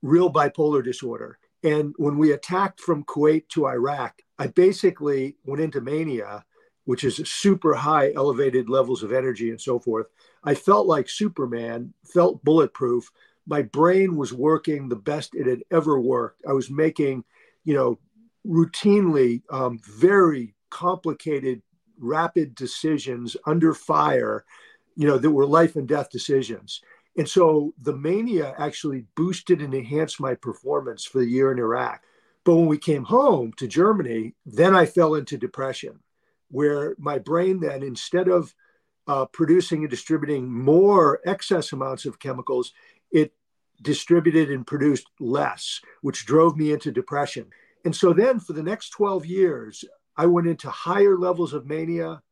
real 0.00 0.32
bipolar 0.32 0.84
disorder. 0.84 1.38
And 1.64 1.94
when 1.96 2.18
we 2.18 2.32
attacked 2.32 2.80
from 2.80 3.04
Kuwait 3.04 3.48
to 3.50 3.66
Iraq, 3.66 4.20
I 4.38 4.48
basically 4.48 5.36
went 5.44 5.62
into 5.62 5.80
mania, 5.80 6.44
which 6.84 7.04
is 7.04 7.16
super 7.24 7.74
high 7.74 8.12
elevated 8.12 8.68
levels 8.68 9.02
of 9.02 9.12
energy 9.12 9.50
and 9.50 9.60
so 9.60 9.78
forth. 9.78 10.06
I 10.44 10.54
felt 10.54 10.86
like 10.86 11.08
Superman, 11.08 11.94
felt 12.04 12.44
bulletproof. 12.44 13.10
My 13.46 13.62
brain 13.62 14.16
was 14.16 14.32
working 14.32 14.88
the 14.88 14.96
best 14.96 15.34
it 15.34 15.46
had 15.46 15.62
ever 15.70 16.00
worked. 16.00 16.42
I 16.48 16.52
was 16.52 16.70
making, 16.70 17.24
you 17.64 17.74
know, 17.74 17.98
routinely 18.46 19.42
um, 19.50 19.80
very 19.84 20.54
complicated, 20.70 21.62
rapid 22.02 22.54
decisions 22.54 23.36
under 23.46 23.72
fire, 23.72 24.44
you 24.96 25.06
know, 25.06 25.18
that 25.18 25.30
were 25.30 25.46
life 25.46 25.76
and 25.76 25.88
death 25.88 26.10
decisions. 26.10 26.80
And 27.16 27.28
so 27.28 27.74
the 27.80 27.96
mania 27.96 28.54
actually 28.58 29.06
boosted 29.14 29.60
and 29.60 29.74
enhanced 29.74 30.20
my 30.20 30.34
performance 30.34 31.04
for 31.04 31.18
the 31.18 31.28
year 31.28 31.52
in 31.52 31.58
Iraq. 31.58 32.02
But 32.44 32.56
when 32.56 32.66
we 32.66 32.78
came 32.78 33.04
home 33.04 33.52
to 33.58 33.68
Germany, 33.68 34.34
then 34.46 34.74
I 34.74 34.86
fell 34.86 35.14
into 35.14 35.36
depression, 35.36 36.00
where 36.50 36.96
my 36.98 37.18
brain 37.18 37.60
then, 37.60 37.82
instead 37.82 38.28
of 38.28 38.54
uh, 39.06 39.26
producing 39.26 39.80
and 39.80 39.90
distributing 39.90 40.50
more 40.50 41.20
excess 41.24 41.72
amounts 41.72 42.06
of 42.06 42.18
chemicals, 42.18 42.72
it 43.10 43.32
distributed 43.82 44.50
and 44.50 44.66
produced 44.66 45.06
less, 45.20 45.80
which 46.00 46.24
drove 46.24 46.56
me 46.56 46.72
into 46.72 46.90
depression. 46.90 47.46
And 47.84 47.94
so 47.94 48.12
then 48.12 48.40
for 48.40 48.52
the 48.52 48.62
next 48.62 48.90
12 48.90 49.26
years, 49.26 49.84
I 50.16 50.26
went 50.26 50.46
into 50.46 50.70
higher 50.70 51.16
levels 51.16 51.52
of 51.52 51.66
mania, 51.66 52.22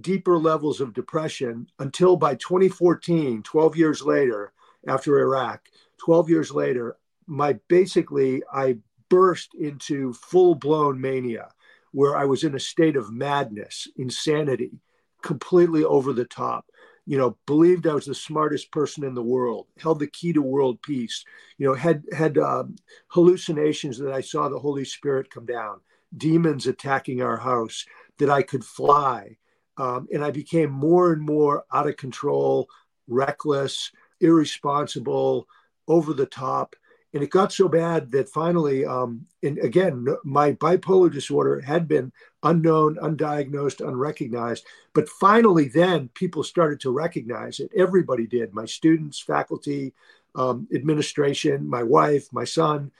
deeper 0.00 0.38
levels 0.38 0.80
of 0.80 0.94
depression 0.94 1.68
until 1.78 2.16
by 2.16 2.34
2014, 2.36 3.42
12 3.42 3.76
years 3.76 4.02
later, 4.02 4.52
after 4.86 5.18
Iraq, 5.18 5.68
12 5.98 6.28
years 6.28 6.50
later, 6.50 6.96
my 7.26 7.54
basically 7.68 8.42
I 8.52 8.78
burst 9.08 9.54
into 9.54 10.12
full 10.12 10.54
blown 10.54 11.00
mania 11.00 11.48
where 11.92 12.16
I 12.16 12.24
was 12.24 12.42
in 12.42 12.56
a 12.56 12.60
state 12.60 12.96
of 12.96 13.12
madness, 13.12 13.86
insanity, 13.96 14.80
completely 15.22 15.84
over 15.84 16.12
the 16.12 16.24
top. 16.24 16.66
You 17.06 17.18
know, 17.18 17.36
believed 17.46 17.86
I 17.86 17.94
was 17.94 18.06
the 18.06 18.14
smartest 18.14 18.72
person 18.72 19.04
in 19.04 19.14
the 19.14 19.22
world, 19.22 19.68
held 19.78 20.00
the 20.00 20.08
key 20.08 20.32
to 20.32 20.42
world 20.42 20.82
peace. 20.82 21.24
You 21.58 21.68
know, 21.68 21.74
had 21.74 22.02
had 22.12 22.36
um, 22.38 22.76
hallucinations 23.08 23.98
that 23.98 24.12
I 24.12 24.22
saw 24.22 24.48
the 24.48 24.58
Holy 24.58 24.84
Spirit 24.84 25.30
come 25.30 25.46
down, 25.46 25.80
demons 26.16 26.66
attacking 26.66 27.22
our 27.22 27.36
house, 27.36 27.86
that 28.18 28.30
I 28.30 28.42
could 28.42 28.64
fly, 28.64 29.36
um, 29.76 30.06
and 30.12 30.24
I 30.24 30.30
became 30.30 30.70
more 30.70 31.12
and 31.12 31.22
more 31.22 31.64
out 31.72 31.88
of 31.88 31.96
control, 31.96 32.68
reckless, 33.08 33.90
irresponsible, 34.20 35.48
over 35.88 36.14
the 36.14 36.26
top. 36.26 36.76
And 37.12 37.22
it 37.22 37.30
got 37.30 37.52
so 37.52 37.68
bad 37.68 38.10
that 38.10 38.28
finally, 38.28 38.84
um, 38.84 39.26
and 39.42 39.58
again, 39.58 40.06
my 40.24 40.52
bipolar 40.52 41.12
disorder 41.12 41.60
had 41.60 41.86
been 41.86 42.12
unknown, 42.42 42.96
undiagnosed, 42.96 43.86
unrecognized. 43.86 44.66
But 44.94 45.08
finally, 45.08 45.68
then 45.68 46.08
people 46.14 46.42
started 46.42 46.80
to 46.80 46.90
recognize 46.90 47.60
it. 47.60 47.70
Everybody 47.76 48.26
did 48.26 48.52
my 48.52 48.64
students, 48.64 49.20
faculty, 49.20 49.94
um, 50.34 50.66
administration, 50.74 51.68
my 51.68 51.84
wife, 51.84 52.32
my 52.32 52.44
son. 52.44 52.90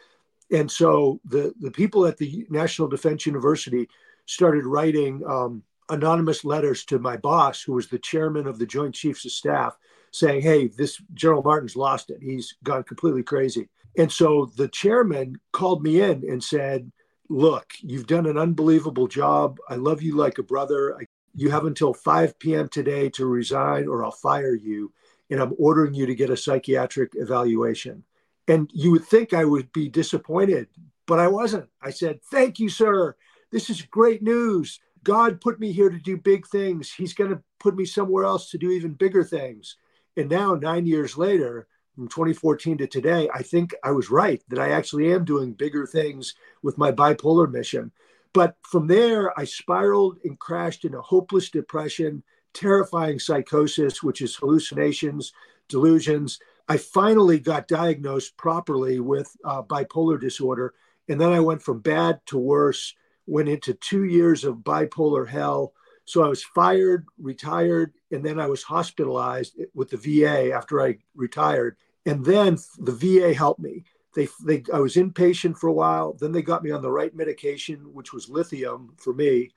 And 0.53 0.71
so 0.71 1.21
the, 1.25 1.55
the 1.61 1.71
people 1.71 2.07
at 2.07 2.19
the 2.19 2.47
National 2.51 2.89
Defense 2.89 3.27
University 3.27 3.89
started 4.27 4.67
writing 4.67 5.23
um, 5.29 5.63
anonymous 5.89 6.45
letters 6.45 6.85
to 6.87 6.99
my 6.99 7.17
boss, 7.17 7.63
who 7.63 7.75
was 7.75 7.89
the 7.89 7.99
chairman 7.99 8.47
of 8.47 8.59
the 8.59 8.67
Joint 8.67 8.95
Chiefs 8.95 9.25
of 9.25 9.33
Staff, 9.33 9.77
saying, 10.13 10.43
Hey, 10.43 10.69
this 10.69 11.01
General 11.15 11.43
Martin's 11.43 11.77
lost 11.77 12.11
it. 12.11 12.19
He's 12.21 12.55
gone 12.63 12.85
completely 12.85 13.23
crazy. 13.23 13.69
And 13.97 14.11
so 14.11 14.51
the 14.57 14.69
chairman 14.69 15.37
called 15.53 15.83
me 15.83 16.01
in 16.01 16.25
and 16.29 16.43
said, 16.43 16.91
Look, 17.29 17.73
you've 17.81 18.07
done 18.07 18.27
an 18.27 18.39
unbelievable 18.39 19.07
job. 19.07 19.59
I 19.69 19.77
love 19.77 20.03
you 20.03 20.15
like 20.17 20.39
a 20.39 20.43
brother. 20.43 20.95
I, 20.97 21.07
you 21.35 21.51
have 21.51 21.65
until 21.65 21.95
5 21.95 22.39
p.m. 22.39 22.69
today 22.69 23.09
to 23.11 23.27
resign 23.27 23.89
or 23.89 24.05
I'll 24.05 24.11
fire 24.11 24.55
you. 24.55 24.93
And 25.31 25.41
I'm 25.41 25.55
ordering 25.59 25.95
you 25.95 26.07
to 26.07 26.15
get 26.15 26.31
a 26.31 26.37
psychiatric 26.37 27.13
evaluation. 27.15 28.05
And 28.49 28.71
you 28.73 28.91
would 28.91 29.05
think 29.05 29.33
I 29.33 29.45
would 29.45 29.73
be 29.73 29.89
disappointed, 29.89 30.69
but 31.07 31.19
I 31.19 31.29
wasn't. 31.29 31.69
I 31.81 31.91
said, 31.91 32.23
Thank 32.31 32.59
you, 32.59 32.69
sir. 32.69 33.17
This 33.51 33.71
is 33.71 33.83
great 33.83 34.23
news. 34.23 34.81
God 35.03 35.41
put 35.41 35.61
me 35.61 35.71
here 35.73 35.91
to 35.91 35.99
do 35.99 36.17
big 36.17 36.47
things. 36.47 36.93
He's 36.93 37.15
going 37.15 37.31
to 37.31 37.43
put 37.61 37.77
me 37.77 37.85
somewhere 37.85 38.25
else 38.25 38.51
to 38.51 38.59
do 38.59 38.71
even 38.71 38.95
bigger 38.95 39.23
things. 39.23 39.77
And 40.17 40.31
now, 40.31 40.55
nine 40.55 40.87
years 40.87 41.17
later, 41.17 41.67
from 41.95 42.09
2014 42.09 42.79
to 42.79 42.87
today, 42.87 43.29
I 43.33 43.43
think 43.43 43.75
I 43.85 43.93
was 43.93 44.11
right 44.11 44.43
that 44.49 44.59
I 44.59 44.71
actually 44.71 45.13
am 45.13 45.25
doing 45.25 45.53
bigger 45.53 45.87
things 45.87 46.35
with 46.63 46.79
my 46.79 46.91
bipolar 46.91 47.51
mission. 47.51 47.93
But 48.33 48.57
from 48.63 48.89
there, 48.89 49.39
I 49.39 49.45
spiraled 49.45 50.19
and 50.25 50.39
crashed 50.39 50.85
into 50.85 51.01
hopeless 51.01 51.51
depression, 51.51 52.25
terrifying 52.53 53.19
psychosis, 53.19 54.03
which 54.03 54.21
is 54.21 54.35
hallucinations, 54.35 55.33
delusions. 55.69 56.41
I 56.69 56.79
finally 56.79 57.39
got 57.39 57.69
diagnosed 57.69 58.37
properly 58.37 59.01
with 59.01 59.35
uh, 59.45 59.63
bipolar 59.63 60.21
disorder. 60.21 60.75
And 61.09 61.21
then 61.21 61.33
I 61.33 61.41
went 61.41 61.63
from 61.63 61.81
bad 61.81 62.21
to 62.27 62.39
worse 62.39 62.95
went 63.27 63.49
into 63.49 63.75
two 63.75 64.05
years 64.05 64.45
of 64.45 64.59
bipolar 64.59 65.29
hell. 65.29 65.73
So 66.05 66.23
I 66.23 66.29
was 66.29 66.45
fired, 66.45 67.07
retired, 67.19 67.95
and 68.11 68.25
then 68.25 68.39
I 68.39 68.47
was 68.47 68.63
hospitalized 68.63 69.59
with 69.73 69.91
the 69.91 69.97
VA 69.97 70.53
after 70.53 70.83
I 70.83 70.99
retired. 71.15 71.77
And 72.05 72.25
then 72.25 72.59
the 72.79 72.93
VA 72.93 73.33
helped 73.33 73.61
me. 73.61 73.85
They, 74.15 74.29
they, 74.45 74.63
I 74.73 74.81
was 74.81 74.97
inpatient 74.97 75.57
for 75.57 75.69
a 75.69 75.73
while. 75.73 76.13
Then 76.13 76.33
they 76.33 76.43
got 76.43 76.63
me 76.63 76.71
on 76.71 76.83
the 76.83 76.91
right 76.91 77.15
medication, 77.15 77.79
which 77.95 78.13
was 78.13 78.29
lithium 78.29 78.95
for 78.99 79.15
me. 79.15 79.51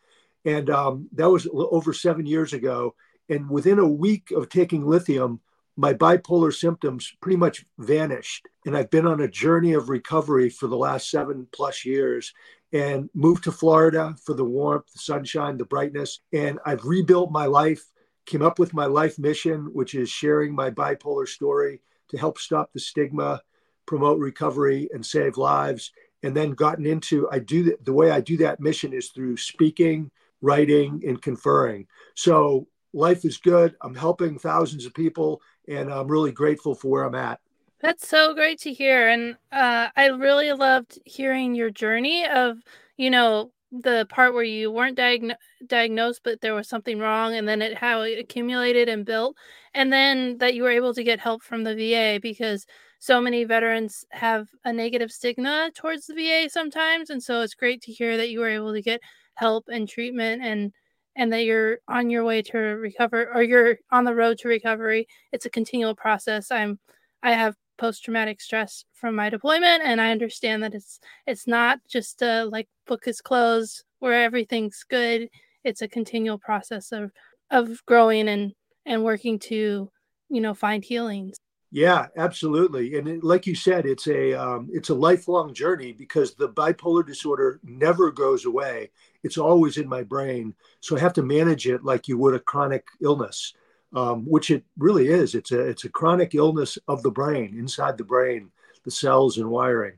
And 0.46 0.70
um, 0.70 1.10
that 1.14 1.30
was 1.30 1.48
over 1.54 1.92
seven 1.92 2.26
years 2.26 2.54
ago. 2.54 2.96
And 3.28 3.50
within 3.50 3.78
a 3.78 3.88
week 3.88 4.32
of 4.32 4.48
taking 4.48 4.88
lithium, 4.88 5.42
my 5.78 5.94
bipolar 5.94 6.54
symptoms 6.54 7.14
pretty 7.22 7.38
much 7.38 7.64
vanished. 7.78 8.48
And 8.66 8.76
I've 8.76 8.90
been 8.90 9.06
on 9.06 9.22
a 9.22 9.28
journey 9.28 9.74
of 9.74 9.90
recovery 9.90 10.50
for 10.50 10.68
the 10.68 10.76
last 10.76 11.10
seven 11.10 11.48
plus 11.54 11.86
years 11.86 12.34
and 12.74 13.10
moved 13.14 13.44
to 13.46 13.52
Florida 13.52 14.16
for 14.26 14.34
the 14.34 14.44
warmth, 14.44 14.92
the 14.92 15.00
sunshine, 15.00 15.58
the 15.58 15.66
brightness. 15.66 16.20
And 16.34 16.60
I've 16.66 16.84
rebuilt 16.84 17.32
my 17.32 17.46
life, 17.46 17.84
came 18.26 18.42
up 18.42 18.58
with 18.60 18.74
my 18.74 18.86
life 18.86 19.20
mission, 19.20 19.70
which 19.72 19.94
is 19.94 20.10
sharing 20.10 20.54
my 20.54 20.72
bipolar 20.72 21.28
story 21.28 21.82
to 22.10 22.18
help 22.18 22.40
stop 22.40 22.74
the 22.74 22.80
stigma, 22.80 23.42
promote 23.86 24.20
recovery, 24.20 24.90
and 24.92 25.06
save 25.06 25.38
lives. 25.38 25.92
And 26.24 26.36
then 26.36 26.52
gotten 26.52 26.88
into, 26.88 27.30
I 27.32 27.40
do 27.40 27.64
the, 27.64 27.78
the 27.84 27.94
way 27.94 28.10
I 28.10 28.20
do 28.20 28.38
that 28.38 28.60
mission 28.60 28.92
is 28.92 29.10
through 29.10 29.38
speaking, 29.38 30.10
writing, 30.42 31.04
and 31.08 31.22
conferring. 31.22 31.86
So 32.16 32.68
life 32.94 33.26
is 33.26 33.38
good. 33.38 33.76
I'm 33.82 33.96
helping 33.96 34.40
thousands 34.40 34.86
of 34.86 34.94
people, 34.94 35.42
and 35.68 35.92
I'm 35.92 36.08
really 36.08 36.32
grateful 36.32 36.76
for 36.76 36.90
where 36.90 37.04
I'm 37.04 37.16
at. 37.16 37.40
That's 37.80 38.08
so 38.08 38.34
great 38.34 38.60
to 38.62 38.74
hear. 38.74 39.08
And 39.08 39.36
uh, 39.52 39.90
I 39.96 40.08
really 40.08 40.52
loved 40.54 41.00
hearing 41.06 41.54
your 41.54 41.70
journey 41.70 42.26
of, 42.26 42.58
you 42.98 43.10
know, 43.10 43.52
the 43.72 44.08
part 44.10 44.34
where 44.34 44.44
you 44.44 44.72
weren't 44.72 44.98
diagn- 44.98 45.36
diagnosed, 45.66 46.22
but 46.24 46.42
there 46.42 46.56
was 46.56 46.70
something 46.70 47.00
wrong, 47.00 47.36
and 47.36 47.48
then 47.48 47.62
it 47.62 47.78
how 47.78 48.02
it 48.02 48.18
accumulated 48.18 48.88
and 48.90 49.06
built, 49.06 49.36
and 49.74 49.92
then 49.92 50.38
that 50.38 50.56
you 50.56 50.64
were 50.64 50.72
able 50.72 50.94
to 50.94 51.04
get 51.04 51.20
help 51.20 51.44
from 51.44 51.64
the 51.64 51.76
VA 51.76 52.20
because 52.22 52.66
so 53.00 53.22
many 53.22 53.44
veterans 53.44 54.06
have 54.12 54.48
a 54.64 54.74
negative 54.74 55.12
stigma 55.12 55.70
towards 55.76 56.08
the 56.08 56.14
VA 56.14 56.50
sometimes, 56.50 57.10
and 57.10 57.22
so 57.22 57.42
it's 57.42 57.54
great 57.54 57.82
to 57.84 57.92
hear 57.92 58.18
that 58.18 58.30
you 58.30 58.40
were 58.40 58.50
able 58.50 58.74
to 58.74 58.82
get 58.82 59.02
help 59.36 59.66
and 59.68 59.88
treatment 59.88 60.42
and 60.44 60.72
and 61.18 61.34
that 61.34 61.44
you're 61.44 61.80
on 61.88 62.10
your 62.10 62.24
way 62.24 62.42
to 62.44 62.58
recover 62.58 63.34
or 63.34 63.44
you're 63.44 63.78
on 63.92 64.06
the 64.06 64.16
road 64.16 64.38
to 64.40 64.48
recovery. 64.48 65.08
It's 65.34 65.46
a 65.46 65.50
continual 65.50 65.96
process. 65.96 66.52
I'm 66.52 66.80
I 67.24 67.34
have 67.34 67.56
post 67.78 68.04
traumatic 68.04 68.42
stress 68.42 68.86
from 68.94 69.16
my 69.16 69.30
deployment 69.30 69.84
and 69.84 70.00
I 70.02 70.12
understand 70.12 70.64
that 70.64 70.74
it's 70.74 71.00
it's 71.26 71.48
not 71.48 71.80
just 71.90 72.22
a 72.22 72.46
like 72.46 72.68
book 72.88 73.08
is 73.08 73.22
closed 73.22 73.84
where 74.00 74.24
everything's 74.24 74.84
good. 74.90 75.30
It's 75.64 75.82
a 75.82 75.88
continual 75.88 76.38
process 76.38 76.92
of 76.92 77.12
of 77.52 77.84
growing 77.86 78.30
and 78.30 78.54
and 78.86 79.04
working 79.04 79.40
to 79.40 79.92
you 80.30 80.42
know 80.42 80.54
find 80.54 80.84
healings. 80.84 81.38
Yeah, 81.72 82.08
absolutely. 82.16 82.98
And 82.98 83.08
it, 83.08 83.24
like 83.24 83.46
you 83.46 83.54
said, 83.54 83.86
it's 83.86 84.08
a 84.08 84.34
um, 84.34 84.70
it's 84.72 84.90
a 84.90 84.96
lifelong 84.96 85.54
journey 85.54 85.92
because 85.92 86.34
the 86.34 86.48
bipolar 86.50 87.06
disorder 87.06 87.60
never 87.64 88.10
goes 88.12 88.46
away. 88.46 88.92
It's 89.24 89.38
always 89.38 89.78
in 89.78 89.88
my 89.90 90.04
brain, 90.04 90.56
so 90.80 90.96
I 90.96 91.02
have 91.02 91.14
to 91.14 91.24
manage 91.24 91.68
it 91.68 91.84
like 91.84 92.08
you 92.08 92.18
would 92.20 92.36
a 92.36 92.40
chronic 92.40 92.88
illness 93.02 93.54
um, 93.96 94.26
which 94.26 94.52
it 94.52 94.64
really 94.78 95.08
is. 95.08 95.34
It's 95.36 95.52
a 95.52 95.60
it's 95.62 95.86
a 95.86 95.90
chronic 95.90 96.36
illness 96.36 96.78
of 96.88 97.04
the 97.04 97.12
brain, 97.12 97.56
inside 97.58 97.98
the 97.98 98.04
brain, 98.04 98.52
the 98.84 98.92
cells 98.92 99.38
and 99.38 99.50
wiring. 99.50 99.98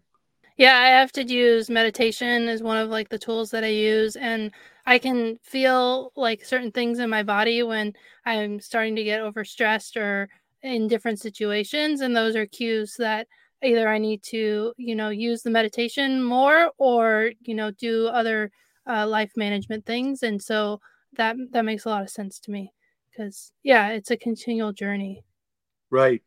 Yeah, 0.57 0.77
I 0.77 0.87
have 0.89 1.11
to 1.13 1.23
use 1.23 1.69
meditation 1.69 2.49
as 2.49 2.61
one 2.61 2.77
of 2.77 2.89
like 2.89 3.09
the 3.09 3.17
tools 3.17 3.51
that 3.51 3.63
I 3.63 3.67
use, 3.67 4.15
and 4.15 4.51
I 4.85 4.99
can 4.99 5.37
feel 5.41 6.11
like 6.15 6.43
certain 6.43 6.71
things 6.71 6.99
in 6.99 7.09
my 7.09 7.23
body 7.23 7.63
when 7.63 7.93
I'm 8.25 8.59
starting 8.59 8.95
to 8.97 9.03
get 9.03 9.21
overstressed 9.21 9.95
or 9.97 10.29
in 10.63 10.87
different 10.87 11.19
situations, 11.19 12.01
and 12.01 12.15
those 12.15 12.35
are 12.35 12.45
cues 12.45 12.95
that 12.97 13.27
either 13.63 13.87
I 13.89 13.97
need 13.97 14.23
to, 14.23 14.73
you 14.77 14.95
know, 14.95 15.09
use 15.09 15.41
the 15.41 15.49
meditation 15.49 16.23
more 16.23 16.71
or, 16.77 17.31
you 17.41 17.55
know, 17.55 17.71
do 17.71 18.07
other 18.07 18.51
uh, 18.87 19.07
life 19.07 19.31
management 19.35 19.85
things. 19.85 20.23
And 20.23 20.41
so 20.41 20.79
that 21.17 21.35
that 21.51 21.65
makes 21.65 21.85
a 21.85 21.89
lot 21.89 22.01
of 22.01 22.09
sense 22.09 22.39
to 22.41 22.51
me 22.51 22.71
because 23.09 23.51
yeah, 23.63 23.89
it's 23.89 24.11
a 24.11 24.17
continual 24.17 24.71
journey. 24.71 25.23
Right. 25.89 26.21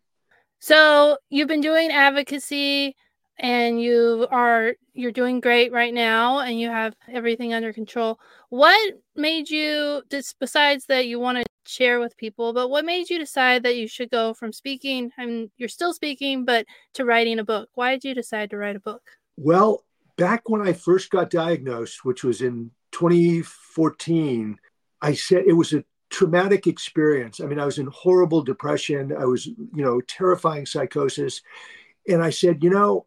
So 0.58 1.16
you've 1.30 1.48
been 1.48 1.60
doing 1.60 1.90
advocacy 1.90 2.96
and 3.38 3.80
you 3.80 4.26
are 4.30 4.74
you're 4.94 5.12
doing 5.12 5.40
great 5.40 5.72
right 5.72 5.94
now 5.94 6.40
and 6.40 6.60
you 6.60 6.68
have 6.68 6.94
everything 7.10 7.54
under 7.54 7.72
control. 7.72 8.18
What 8.50 8.94
made 9.16 9.48
you 9.48 10.02
just 10.10 10.38
besides 10.38 10.86
that 10.86 11.06
you 11.06 11.18
want 11.18 11.38
to 11.38 11.44
share 11.64 12.00
with 12.00 12.16
people 12.16 12.52
but 12.52 12.68
what 12.68 12.84
made 12.84 13.08
you 13.08 13.18
decide 13.18 13.62
that 13.62 13.76
you 13.76 13.86
should 13.86 14.10
go 14.10 14.34
from 14.34 14.52
speaking 14.52 15.10
I 15.16 15.26
mean 15.26 15.50
you're 15.56 15.68
still 15.68 15.94
speaking 15.94 16.44
but 16.44 16.66
to 16.94 17.04
writing 17.04 17.38
a 17.38 17.44
book? 17.44 17.68
Why 17.74 17.92
did 17.92 18.04
you 18.04 18.14
decide 18.14 18.50
to 18.50 18.56
write 18.56 18.76
a 18.76 18.80
book? 18.80 19.02
Well 19.36 19.84
back 20.18 20.48
when 20.50 20.60
i 20.60 20.74
first 20.74 21.10
got 21.10 21.30
diagnosed 21.30 22.04
which 22.04 22.22
was 22.22 22.42
in 22.42 22.70
2014 22.92 24.58
i 25.00 25.14
said 25.14 25.42
it 25.46 25.54
was 25.54 25.72
a 25.72 25.82
traumatic 26.10 26.66
experience. 26.66 27.40
I 27.40 27.46
mean 27.46 27.58
i 27.58 27.64
was 27.64 27.78
in 27.78 27.86
horrible 27.86 28.42
depression. 28.42 29.12
I 29.18 29.24
was 29.24 29.46
you 29.46 29.56
know 29.72 30.00
terrifying 30.02 30.66
psychosis. 30.66 31.40
And 32.06 32.22
i 32.22 32.30
said 32.30 32.62
you 32.62 32.70
know 32.70 33.06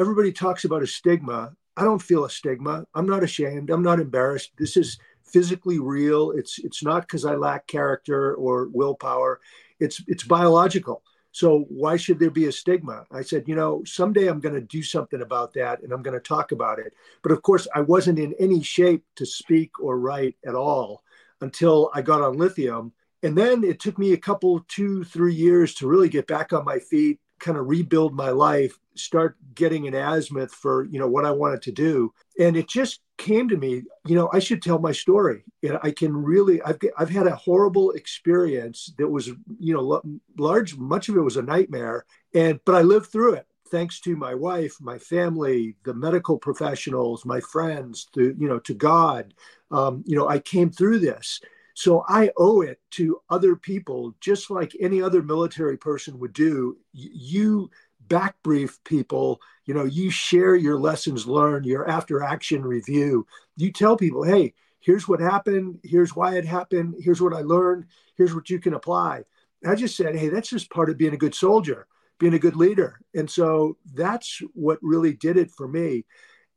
everybody 0.00 0.32
talks 0.32 0.64
about 0.64 0.82
a 0.82 0.86
stigma. 0.86 1.52
I 1.76 1.84
don't 1.84 2.02
feel 2.02 2.24
a 2.24 2.30
stigma. 2.30 2.84
I'm 2.94 3.06
not 3.06 3.22
ashamed. 3.22 3.70
I'm 3.70 3.82
not 3.82 4.00
embarrassed. 4.00 4.52
This 4.58 4.76
is 4.76 4.98
physically 5.24 5.78
real. 5.78 6.32
It's 6.32 6.58
it's 6.58 6.82
not 6.82 7.02
because 7.02 7.24
I 7.24 7.34
lack 7.34 7.66
character 7.66 8.34
or 8.34 8.68
willpower. 8.72 9.40
It's 9.78 10.02
it's 10.08 10.24
biological. 10.24 11.02
So 11.32 11.66
why 11.68 11.96
should 11.96 12.18
there 12.18 12.30
be 12.30 12.46
a 12.46 12.52
stigma? 12.52 13.06
I 13.12 13.22
said, 13.22 13.44
you 13.46 13.54
know, 13.54 13.82
someday 13.84 14.26
I'm 14.26 14.40
going 14.40 14.56
to 14.56 14.60
do 14.60 14.82
something 14.82 15.22
about 15.22 15.52
that 15.54 15.80
and 15.82 15.92
I'm 15.92 16.02
going 16.02 16.18
to 16.18 16.28
talk 16.28 16.50
about 16.50 16.80
it. 16.80 16.92
But 17.22 17.30
of 17.30 17.42
course, 17.42 17.68
I 17.72 17.82
wasn't 17.82 18.18
in 18.18 18.34
any 18.40 18.62
shape 18.64 19.04
to 19.16 19.24
speak 19.24 19.78
or 19.78 20.00
write 20.00 20.36
at 20.44 20.56
all 20.56 21.04
until 21.40 21.90
I 21.94 22.02
got 22.02 22.20
on 22.20 22.36
lithium. 22.36 22.92
And 23.22 23.38
then 23.38 23.62
it 23.62 23.78
took 23.78 23.96
me 23.96 24.12
a 24.12 24.16
couple, 24.18 24.64
two, 24.66 25.04
three 25.04 25.34
years 25.34 25.74
to 25.74 25.86
really 25.86 26.08
get 26.08 26.26
back 26.26 26.52
on 26.52 26.64
my 26.64 26.80
feet, 26.80 27.20
kind 27.38 27.56
of 27.56 27.68
rebuild 27.68 28.12
my 28.12 28.30
life, 28.30 28.79
start 28.94 29.36
getting 29.54 29.86
an 29.86 29.94
azimuth 29.94 30.52
for 30.52 30.84
you 30.84 30.98
know 30.98 31.08
what 31.08 31.24
I 31.24 31.30
wanted 31.30 31.62
to 31.62 31.72
do, 31.72 32.12
and 32.38 32.56
it 32.56 32.68
just 32.68 33.00
came 33.16 33.48
to 33.48 33.56
me. 33.56 33.82
You 34.06 34.16
know, 34.16 34.30
I 34.32 34.38
should 34.38 34.62
tell 34.62 34.78
my 34.78 34.92
story. 34.92 35.44
You 35.62 35.70
know, 35.70 35.80
I 35.82 35.90
can 35.90 36.16
really. 36.16 36.62
I've 36.62 36.78
I've 36.96 37.10
had 37.10 37.26
a 37.26 37.36
horrible 37.36 37.92
experience 37.92 38.92
that 38.98 39.08
was 39.08 39.28
you 39.58 39.74
know 39.74 40.02
large. 40.38 40.76
Much 40.76 41.08
of 41.08 41.16
it 41.16 41.20
was 41.20 41.36
a 41.36 41.42
nightmare, 41.42 42.04
and 42.34 42.60
but 42.64 42.74
I 42.74 42.82
lived 42.82 43.06
through 43.06 43.34
it 43.34 43.46
thanks 43.70 44.00
to 44.00 44.16
my 44.16 44.34
wife, 44.34 44.74
my 44.80 44.98
family, 44.98 45.76
the 45.84 45.94
medical 45.94 46.36
professionals, 46.36 47.24
my 47.24 47.40
friends, 47.40 48.06
to 48.12 48.34
you 48.38 48.48
know 48.48 48.58
to 48.60 48.74
God. 48.74 49.34
Um, 49.70 50.02
you 50.06 50.16
know, 50.16 50.28
I 50.28 50.38
came 50.38 50.70
through 50.70 50.98
this. 50.98 51.40
So 51.74 52.04
I 52.08 52.30
owe 52.36 52.60
it 52.60 52.80
to 52.92 53.20
other 53.30 53.56
people, 53.56 54.14
just 54.20 54.50
like 54.50 54.76
any 54.80 55.00
other 55.00 55.22
military 55.22 55.78
person 55.78 56.18
would 56.18 56.32
do. 56.32 56.76
You 56.92 57.70
back 58.10 58.36
brief 58.42 58.78
people, 58.84 59.40
you 59.64 59.72
know, 59.72 59.84
you 59.84 60.10
share 60.10 60.54
your 60.54 60.78
lessons 60.78 61.26
learned, 61.26 61.64
your 61.64 61.88
after 61.88 62.22
action 62.22 62.62
review. 62.62 63.26
You 63.56 63.72
tell 63.72 63.96
people, 63.96 64.22
hey, 64.22 64.52
here's 64.80 65.08
what 65.08 65.20
happened, 65.20 65.78
here's 65.82 66.14
why 66.14 66.36
it 66.36 66.44
happened, 66.44 66.96
here's 67.00 67.22
what 67.22 67.32
I 67.32 67.40
learned, 67.40 67.86
here's 68.16 68.34
what 68.34 68.50
you 68.50 68.58
can 68.58 68.74
apply. 68.74 69.24
I 69.66 69.74
just 69.74 69.96
said, 69.96 70.16
hey, 70.16 70.28
that's 70.28 70.50
just 70.50 70.70
part 70.70 70.90
of 70.90 70.98
being 70.98 71.14
a 71.14 71.18
good 71.18 71.34
soldier, 71.34 71.86
being 72.18 72.34
a 72.34 72.38
good 72.38 72.56
leader. 72.56 73.00
And 73.14 73.30
so 73.30 73.78
that's 73.94 74.42
what 74.52 74.78
really 74.82 75.14
did 75.14 75.38
it 75.38 75.50
for 75.50 75.66
me 75.66 76.04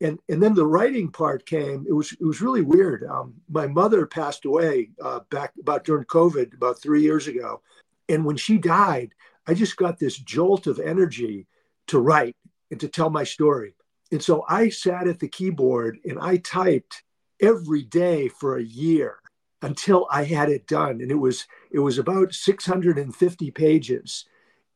and 0.03 0.19
and 0.29 0.43
then 0.43 0.53
the 0.53 0.67
writing 0.67 1.10
part 1.10 1.45
came. 1.45 1.86
It 1.88 1.93
was 1.93 2.12
it 2.12 2.25
was 2.25 2.41
really 2.41 2.62
weird. 2.62 3.03
Um, 3.05 3.33
my 3.50 3.67
mother 3.67 4.05
passed 4.05 4.45
away 4.45 4.89
uh, 5.01 5.22
back 5.31 5.53
about 5.60 5.86
during 5.86 6.05
COVID 6.05 6.53
about 6.53 6.81
three 6.81 7.01
years 7.01 7.28
ago, 7.28 7.62
and 8.10 8.25
when 8.25 8.38
she 8.38 8.58
died, 8.58 9.13
I 9.47 9.53
just 9.53 9.75
got 9.75 9.99
this 9.99 10.17
jolt 10.17 10.67
of 10.67 10.79
energy 10.79 11.47
to 11.88 11.99
write 11.99 12.36
and 12.71 12.79
to 12.79 12.88
tell 12.88 13.10
my 13.10 13.23
story. 13.23 13.75
And 14.12 14.23
so 14.23 14.45
I 14.47 14.69
sat 14.69 15.08
at 15.08 15.19
the 15.19 15.27
keyboard 15.27 15.99
and 16.06 16.19
I 16.19 16.38
typed 16.38 17.03
every 17.41 17.84
day 17.84 18.27
for 18.27 18.58
a 18.58 18.63
year 18.63 19.19
until 19.62 20.08
I 20.12 20.23
had 20.23 20.49
it 20.49 20.67
done. 20.67 21.01
And 21.01 21.12
it 21.12 21.15
was 21.15 21.47
it 21.71 21.79
was 21.79 21.97
about 21.97 22.34
650 22.34 23.51
pages, 23.51 24.25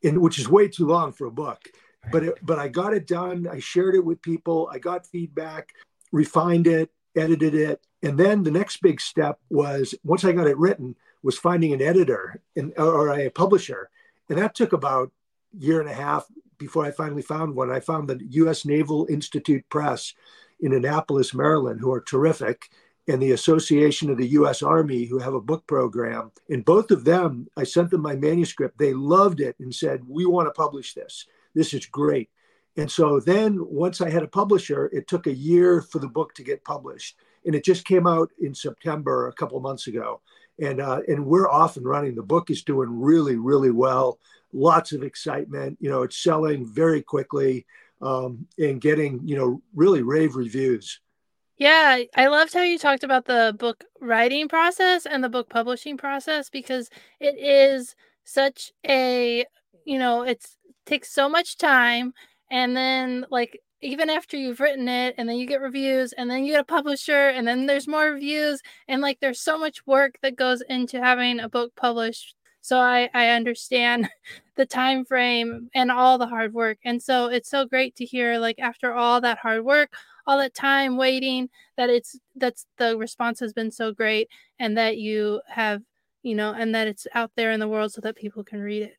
and 0.02 0.20
which 0.20 0.38
is 0.38 0.48
way 0.48 0.68
too 0.68 0.86
long 0.86 1.12
for 1.12 1.26
a 1.26 1.30
book 1.30 1.68
but 2.10 2.24
it, 2.24 2.34
but 2.42 2.58
I 2.58 2.68
got 2.68 2.94
it 2.94 3.06
done. 3.06 3.46
I 3.50 3.58
shared 3.60 3.94
it 3.94 4.04
with 4.04 4.22
people. 4.22 4.68
I 4.72 4.78
got 4.78 5.06
feedback, 5.06 5.72
refined 6.12 6.66
it, 6.66 6.90
edited 7.16 7.54
it, 7.54 7.80
and 8.02 8.18
then 8.18 8.42
the 8.42 8.50
next 8.50 8.80
big 8.82 9.00
step 9.00 9.38
was 9.50 9.94
once 10.04 10.24
I 10.24 10.32
got 10.32 10.46
it 10.46 10.58
written 10.58 10.96
was 11.22 11.36
finding 11.36 11.72
an 11.72 11.82
editor 11.82 12.40
and 12.56 12.72
or 12.78 13.12
a 13.12 13.28
publisher, 13.30 13.90
and 14.28 14.38
that 14.38 14.54
took 14.54 14.72
about 14.72 15.10
a 15.54 15.64
year 15.64 15.80
and 15.80 15.88
a 15.88 15.94
half 15.94 16.26
before 16.58 16.84
I 16.84 16.90
finally 16.90 17.22
found 17.22 17.54
one. 17.54 17.70
I 17.70 17.80
found 17.80 18.08
the 18.08 18.20
U.S. 18.30 18.64
Naval 18.64 19.06
Institute 19.08 19.64
Press 19.68 20.14
in 20.60 20.72
Annapolis, 20.72 21.32
Maryland, 21.34 21.80
who 21.80 21.92
are 21.92 22.00
terrific, 22.00 22.68
and 23.06 23.22
the 23.22 23.32
Association 23.32 24.10
of 24.10 24.18
the 24.18 24.28
U.S. 24.28 24.62
Army, 24.62 25.04
who 25.04 25.18
have 25.18 25.34
a 25.34 25.40
book 25.40 25.66
program. 25.66 26.30
And 26.50 26.64
both 26.64 26.90
of 26.90 27.04
them, 27.04 27.46
I 27.56 27.64
sent 27.64 27.90
them 27.90 28.02
my 28.02 28.16
manuscript. 28.16 28.78
They 28.78 28.92
loved 28.92 29.40
it 29.40 29.56
and 29.60 29.74
said, 29.74 30.02
"We 30.06 30.26
want 30.26 30.46
to 30.46 30.52
publish 30.52 30.94
this." 30.94 31.26
This 31.54 31.72
is 31.72 31.86
great. 31.86 32.28
And 32.76 32.90
so 32.90 33.18
then 33.18 33.56
once 33.68 34.00
I 34.00 34.08
had 34.08 34.22
a 34.22 34.28
publisher, 34.28 34.88
it 34.92 35.08
took 35.08 35.26
a 35.26 35.34
year 35.34 35.82
for 35.82 35.98
the 35.98 36.06
book 36.06 36.34
to 36.34 36.44
get 36.44 36.64
published. 36.64 37.16
And 37.44 37.54
it 37.54 37.64
just 37.64 37.84
came 37.84 38.06
out 38.06 38.30
in 38.40 38.54
September 38.54 39.26
a 39.26 39.32
couple 39.32 39.58
months 39.58 39.88
ago. 39.88 40.20
And, 40.60 40.80
uh, 40.80 41.00
and 41.06 41.26
we're 41.26 41.48
off 41.48 41.76
and 41.76 41.86
running. 41.86 42.14
The 42.14 42.22
book 42.22 42.50
is 42.50 42.62
doing 42.62 43.00
really, 43.00 43.36
really 43.36 43.70
well. 43.70 44.18
Lots 44.52 44.92
of 44.92 45.02
excitement. 45.02 45.78
You 45.80 45.90
know, 45.90 46.02
it's 46.02 46.22
selling 46.22 46.66
very 46.66 47.02
quickly 47.02 47.66
um, 48.00 48.46
and 48.58 48.80
getting, 48.80 49.20
you 49.24 49.36
know, 49.36 49.62
really 49.74 50.02
rave 50.02 50.36
reviews. 50.36 51.00
Yeah, 51.58 51.98
I 52.14 52.28
loved 52.28 52.54
how 52.54 52.62
you 52.62 52.78
talked 52.78 53.02
about 53.02 53.24
the 53.24 53.54
book 53.58 53.84
writing 54.00 54.48
process 54.48 55.06
and 55.06 55.24
the 55.24 55.28
book 55.28 55.48
publishing 55.48 55.96
process 55.96 56.50
because 56.50 56.88
it 57.18 57.36
is 57.36 57.96
such 58.24 58.72
a, 58.86 59.44
you 59.84 59.98
know, 59.98 60.22
it's 60.22 60.56
takes 60.86 61.12
so 61.12 61.28
much 61.28 61.58
time 61.58 62.12
and 62.50 62.76
then 62.76 63.26
like 63.30 63.60
even 63.80 64.10
after 64.10 64.36
you've 64.36 64.60
written 64.60 64.88
it 64.88 65.14
and 65.18 65.28
then 65.28 65.36
you 65.36 65.46
get 65.46 65.60
reviews 65.60 66.12
and 66.12 66.30
then 66.30 66.44
you 66.44 66.52
get 66.52 66.60
a 66.60 66.64
publisher 66.64 67.28
and 67.28 67.46
then 67.46 67.66
there's 67.66 67.86
more 67.88 68.12
reviews 68.12 68.60
and 68.88 69.00
like 69.00 69.18
there's 69.20 69.40
so 69.40 69.58
much 69.58 69.86
work 69.86 70.18
that 70.22 70.36
goes 70.36 70.62
into 70.68 71.00
having 71.00 71.40
a 71.40 71.48
book 71.48 71.74
published. 71.76 72.34
So 72.60 72.78
i 72.78 73.08
i 73.14 73.28
understand 73.28 74.08
the 74.56 74.66
time 74.66 75.04
frame 75.04 75.70
and 75.74 75.90
all 75.90 76.18
the 76.18 76.26
hard 76.26 76.52
work. 76.54 76.78
And 76.84 77.02
so 77.02 77.26
it's 77.26 77.50
so 77.50 77.66
great 77.66 77.94
to 77.96 78.04
hear 78.04 78.38
like 78.38 78.58
after 78.58 78.92
all 78.92 79.20
that 79.20 79.38
hard 79.38 79.64
work 79.64 79.92
all 80.28 80.38
that 80.38 80.54
time 80.54 80.98
waiting 80.98 81.48
that 81.78 81.88
it's 81.88 82.18
that's 82.36 82.66
the 82.76 82.96
response 82.98 83.40
has 83.40 83.54
been 83.54 83.70
so 83.70 83.92
great 83.92 84.28
and 84.58 84.76
that 84.76 84.98
you 84.98 85.40
have 85.48 85.82
you 86.22 86.34
know 86.34 86.52
and 86.52 86.74
that 86.74 86.86
it's 86.86 87.06
out 87.14 87.30
there 87.34 87.50
in 87.50 87.60
the 87.60 87.68
world 87.68 87.92
so 87.92 88.00
that 88.02 88.14
people 88.14 88.44
can 88.44 88.60
read 88.60 88.82
it 88.82 88.96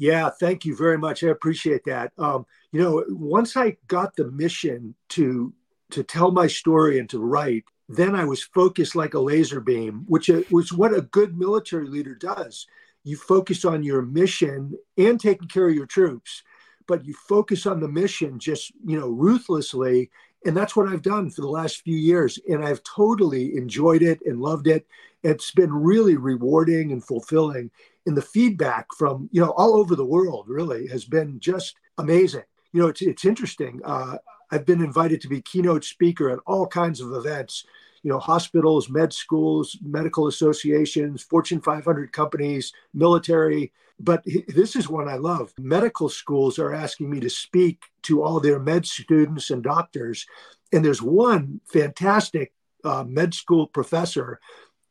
yeah, 0.00 0.30
thank 0.30 0.64
you 0.64 0.74
very 0.74 0.96
much. 0.96 1.22
I 1.22 1.28
appreciate 1.28 1.84
that. 1.84 2.12
Um, 2.16 2.46
you 2.72 2.80
know, 2.80 3.04
once 3.10 3.54
I 3.54 3.76
got 3.86 4.16
the 4.16 4.30
mission 4.30 4.94
to 5.10 5.52
to 5.90 6.02
tell 6.02 6.30
my 6.30 6.46
story 6.46 6.98
and 6.98 7.08
to 7.10 7.18
write, 7.18 7.64
then 7.86 8.14
I 8.14 8.24
was 8.24 8.42
focused 8.42 8.96
like 8.96 9.12
a 9.12 9.20
laser 9.20 9.60
beam, 9.60 10.04
which 10.08 10.30
was 10.50 10.72
what 10.72 10.94
a 10.94 11.02
good 11.02 11.36
military 11.36 11.86
leader 11.86 12.14
does. 12.14 12.66
You 13.04 13.18
focus 13.18 13.66
on 13.66 13.82
your 13.82 14.00
mission 14.00 14.72
and 14.96 15.20
taking 15.20 15.48
care 15.48 15.68
of 15.68 15.74
your 15.74 15.86
troops, 15.86 16.44
but 16.88 17.04
you 17.04 17.12
focus 17.28 17.66
on 17.66 17.80
the 17.80 17.88
mission 17.88 18.38
just 18.38 18.72
you 18.82 18.98
know 18.98 19.10
ruthlessly, 19.10 20.10
and 20.46 20.56
that's 20.56 20.74
what 20.74 20.88
I've 20.88 21.02
done 21.02 21.28
for 21.28 21.42
the 21.42 21.48
last 21.48 21.82
few 21.82 21.98
years, 21.98 22.38
and 22.48 22.64
I've 22.64 22.82
totally 22.84 23.54
enjoyed 23.54 24.00
it 24.00 24.20
and 24.24 24.40
loved 24.40 24.66
it. 24.66 24.86
It's 25.22 25.50
been 25.50 25.74
really 25.74 26.16
rewarding 26.16 26.90
and 26.90 27.04
fulfilling 27.04 27.70
and 28.06 28.16
the 28.16 28.22
feedback 28.22 28.86
from 28.96 29.28
you 29.32 29.40
know 29.40 29.50
all 29.50 29.76
over 29.76 29.94
the 29.94 30.04
world 30.04 30.46
really 30.48 30.86
has 30.88 31.04
been 31.04 31.38
just 31.40 31.76
amazing. 31.98 32.44
You 32.72 32.82
know 32.82 32.88
it's, 32.88 33.02
it's 33.02 33.24
interesting 33.24 33.80
uh, 33.84 34.18
i've 34.52 34.66
been 34.66 34.82
invited 34.82 35.20
to 35.20 35.28
be 35.28 35.42
keynote 35.42 35.84
speaker 35.84 36.30
at 36.30 36.38
all 36.46 36.66
kinds 36.66 37.00
of 37.00 37.12
events 37.12 37.64
you 38.02 38.10
know 38.10 38.18
hospitals 38.18 38.88
med 38.88 39.12
schools 39.12 39.76
medical 39.82 40.26
associations 40.26 41.22
fortune 41.22 41.60
500 41.60 42.12
companies 42.12 42.72
military. 42.94 43.72
But 44.02 44.24
this 44.48 44.76
is 44.76 44.88
one 44.88 45.08
i 45.08 45.16
love. 45.16 45.52
Medical 45.58 46.08
schools 46.08 46.58
are 46.58 46.72
asking 46.72 47.10
me 47.10 47.20
to 47.20 47.28
speak 47.28 47.82
to 48.04 48.22
all 48.22 48.40
their 48.40 48.58
med 48.58 48.86
students 48.86 49.50
and 49.50 49.62
doctors. 49.62 50.26
And 50.72 50.82
there's 50.82 51.02
one 51.02 51.60
fantastic 51.66 52.54
uh, 52.82 53.04
med 53.06 53.34
school 53.34 53.66
professor 53.66 54.40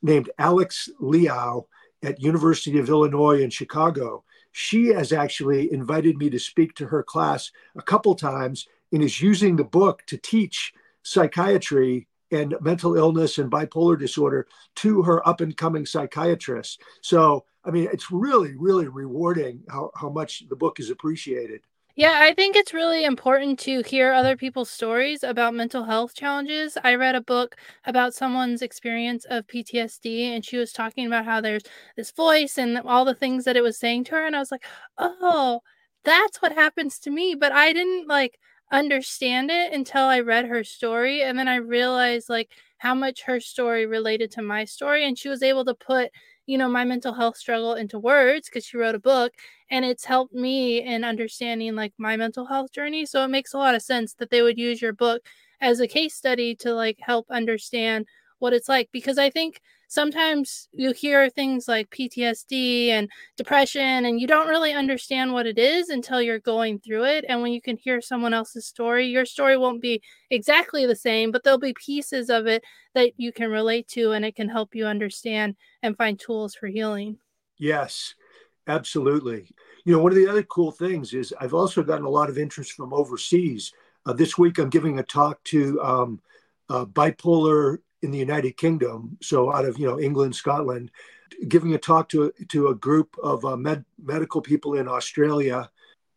named 0.01 0.29
alex 0.37 0.89
liao 0.99 1.67
at 2.03 2.21
University 2.21 2.79
of 2.79 2.89
Illinois 2.89 3.41
in 3.41 3.49
Chicago. 3.49 4.23
She 4.51 4.87
has 4.87 5.11
actually 5.11 5.71
invited 5.71 6.17
me 6.17 6.29
to 6.29 6.39
speak 6.39 6.75
to 6.75 6.87
her 6.87 7.03
class 7.03 7.51
a 7.77 7.81
couple 7.81 8.15
times 8.15 8.67
and 8.91 9.03
is 9.03 9.21
using 9.21 9.55
the 9.55 9.63
book 9.63 10.03
to 10.07 10.17
teach 10.17 10.73
psychiatry 11.03 12.07
and 12.31 12.55
mental 12.61 12.95
illness 12.95 13.37
and 13.37 13.51
bipolar 13.51 13.97
disorder 13.97 14.47
to 14.75 15.01
her 15.03 15.27
up 15.27 15.41
and 15.41 15.57
coming 15.57 15.85
psychiatrists. 15.85 16.77
So, 17.01 17.45
I 17.63 17.71
mean, 17.71 17.89
it's 17.91 18.11
really, 18.11 18.55
really 18.55 18.87
rewarding 18.87 19.63
how, 19.69 19.91
how 19.95 20.09
much 20.09 20.47
the 20.47 20.55
book 20.55 20.79
is 20.79 20.89
appreciated. 20.89 21.61
Yeah, 21.99 22.19
I 22.21 22.33
think 22.33 22.55
it's 22.55 22.73
really 22.73 23.03
important 23.03 23.59
to 23.61 23.81
hear 23.83 24.13
other 24.13 24.37
people's 24.37 24.69
stories 24.69 25.21
about 25.21 25.53
mental 25.53 25.83
health 25.83 26.13
challenges. 26.15 26.77
I 26.81 26.95
read 26.95 27.15
a 27.15 27.19
book 27.21 27.57
about 27.85 28.13
someone's 28.13 28.61
experience 28.61 29.25
of 29.25 29.45
PTSD, 29.47 30.33
and 30.33 30.45
she 30.45 30.55
was 30.55 30.71
talking 30.71 31.05
about 31.07 31.25
how 31.25 31.41
there's 31.41 31.63
this 31.97 32.11
voice 32.11 32.57
and 32.57 32.77
all 32.79 33.03
the 33.03 33.13
things 33.13 33.43
that 33.43 33.57
it 33.57 33.63
was 33.63 33.77
saying 33.77 34.05
to 34.05 34.11
her. 34.15 34.25
And 34.25 34.33
I 34.33 34.39
was 34.39 34.49
like, 34.51 34.63
oh, 34.97 35.59
that's 36.05 36.41
what 36.41 36.53
happens 36.53 36.99
to 36.99 37.11
me. 37.11 37.35
But 37.35 37.51
I 37.51 37.73
didn't 37.73 38.07
like 38.07 38.39
understand 38.71 39.51
it 39.51 39.73
until 39.73 40.03
I 40.05 40.21
read 40.21 40.45
her 40.45 40.63
story. 40.63 41.21
And 41.21 41.37
then 41.37 41.49
I 41.49 41.55
realized 41.57 42.29
like 42.29 42.49
how 42.77 42.95
much 42.95 43.23
her 43.23 43.41
story 43.41 43.85
related 43.85 44.31
to 44.31 44.41
my 44.41 44.63
story. 44.63 45.05
And 45.05 45.17
she 45.17 45.27
was 45.27 45.43
able 45.43 45.65
to 45.65 45.73
put, 45.75 46.11
you 46.49 46.57
know, 46.57 46.69
my 46.69 46.83
mental 46.85 47.13
health 47.13 47.37
struggle 47.37 47.73
into 47.75 47.99
words 47.99 48.49
because 48.49 48.65
she 48.65 48.77
wrote 48.77 48.95
a 48.95 48.99
book 48.99 49.33
and 49.69 49.85
it's 49.85 50.05
helped 50.05 50.33
me 50.33 50.81
in 50.81 51.03
understanding 51.03 51.75
like 51.75 51.93
my 51.97 52.17
mental 52.17 52.45
health 52.47 52.71
journey. 52.71 53.05
So 53.05 53.23
it 53.23 53.27
makes 53.29 53.53
a 53.53 53.57
lot 53.57 53.75
of 53.75 53.81
sense 53.83 54.13
that 54.15 54.31
they 54.31 54.41
would 54.41 54.57
use 54.57 54.81
your 54.81 54.93
book 54.93 55.21
as 55.61 55.79
a 55.79 55.87
case 55.87 56.15
study 56.15 56.55
to 56.55 56.73
like 56.73 56.97
help 57.01 57.27
understand 57.29 58.07
what 58.39 58.53
it's 58.53 58.69
like 58.69 58.89
because 58.91 59.17
I 59.17 59.29
think 59.29 59.61
sometimes 59.89 60.69
you 60.71 60.93
hear 60.93 61.29
things 61.29 61.67
like 61.67 61.89
PTSD 61.89 62.89
and 62.89 63.09
depression, 63.35 64.05
and 64.05 64.21
you 64.21 64.27
don't 64.27 64.47
really 64.47 64.71
understand 64.71 65.33
what 65.33 65.47
it 65.47 65.57
is 65.57 65.89
until 65.89 66.21
you're 66.21 66.39
going 66.39 66.79
through 66.79 67.05
it. 67.05 67.25
And 67.27 67.41
when 67.41 67.51
you 67.51 67.61
can 67.61 67.75
hear 67.75 67.99
someone 67.99 68.33
else's 68.33 68.65
story, 68.65 69.07
your 69.07 69.25
story 69.25 69.57
won't 69.57 69.81
be 69.81 70.01
exactly 70.29 70.85
the 70.85 70.95
same, 70.95 71.31
but 71.31 71.43
there'll 71.43 71.59
be 71.59 71.73
pieces 71.73 72.29
of 72.29 72.47
it 72.47 72.63
that 72.93 73.13
you 73.17 73.33
can 73.33 73.51
relate 73.51 73.87
to, 73.89 74.11
and 74.11 74.23
it 74.23 74.35
can 74.35 74.47
help 74.47 74.73
you 74.73 74.85
understand 74.85 75.55
and 75.83 75.97
find 75.97 76.19
tools 76.19 76.55
for 76.55 76.67
healing. 76.67 77.17
Yes, 77.57 78.15
absolutely. 78.67 79.53
You 79.83 79.93
know, 79.93 80.03
one 80.03 80.11
of 80.11 80.17
the 80.17 80.27
other 80.27 80.43
cool 80.43 80.71
things 80.71 81.13
is 81.13 81.33
I've 81.41 81.53
also 81.53 81.83
gotten 81.83 82.05
a 82.05 82.09
lot 82.09 82.29
of 82.29 82.37
interest 82.37 82.73
from 82.73 82.93
overseas. 82.93 83.73
Uh, 84.05 84.13
this 84.13 84.37
week, 84.37 84.59
I'm 84.59 84.69
giving 84.69 84.99
a 84.99 85.03
talk 85.03 85.43
to 85.45 85.81
um, 85.81 86.21
uh, 86.69 86.85
bipolar 86.85 87.79
in 88.01 88.11
the 88.11 88.17
United 88.17 88.57
Kingdom, 88.57 89.17
so 89.21 89.53
out 89.53 89.65
of 89.65 89.77
you 89.77 89.87
know 89.87 89.99
England, 89.99 90.35
Scotland, 90.35 90.91
giving 91.47 91.73
a 91.73 91.77
talk 91.77 92.09
to 92.09 92.31
to 92.49 92.67
a 92.67 92.75
group 92.75 93.15
of 93.21 93.45
uh, 93.45 93.57
med, 93.57 93.85
medical 94.01 94.41
people 94.41 94.75
in 94.75 94.87
Australia. 94.87 95.69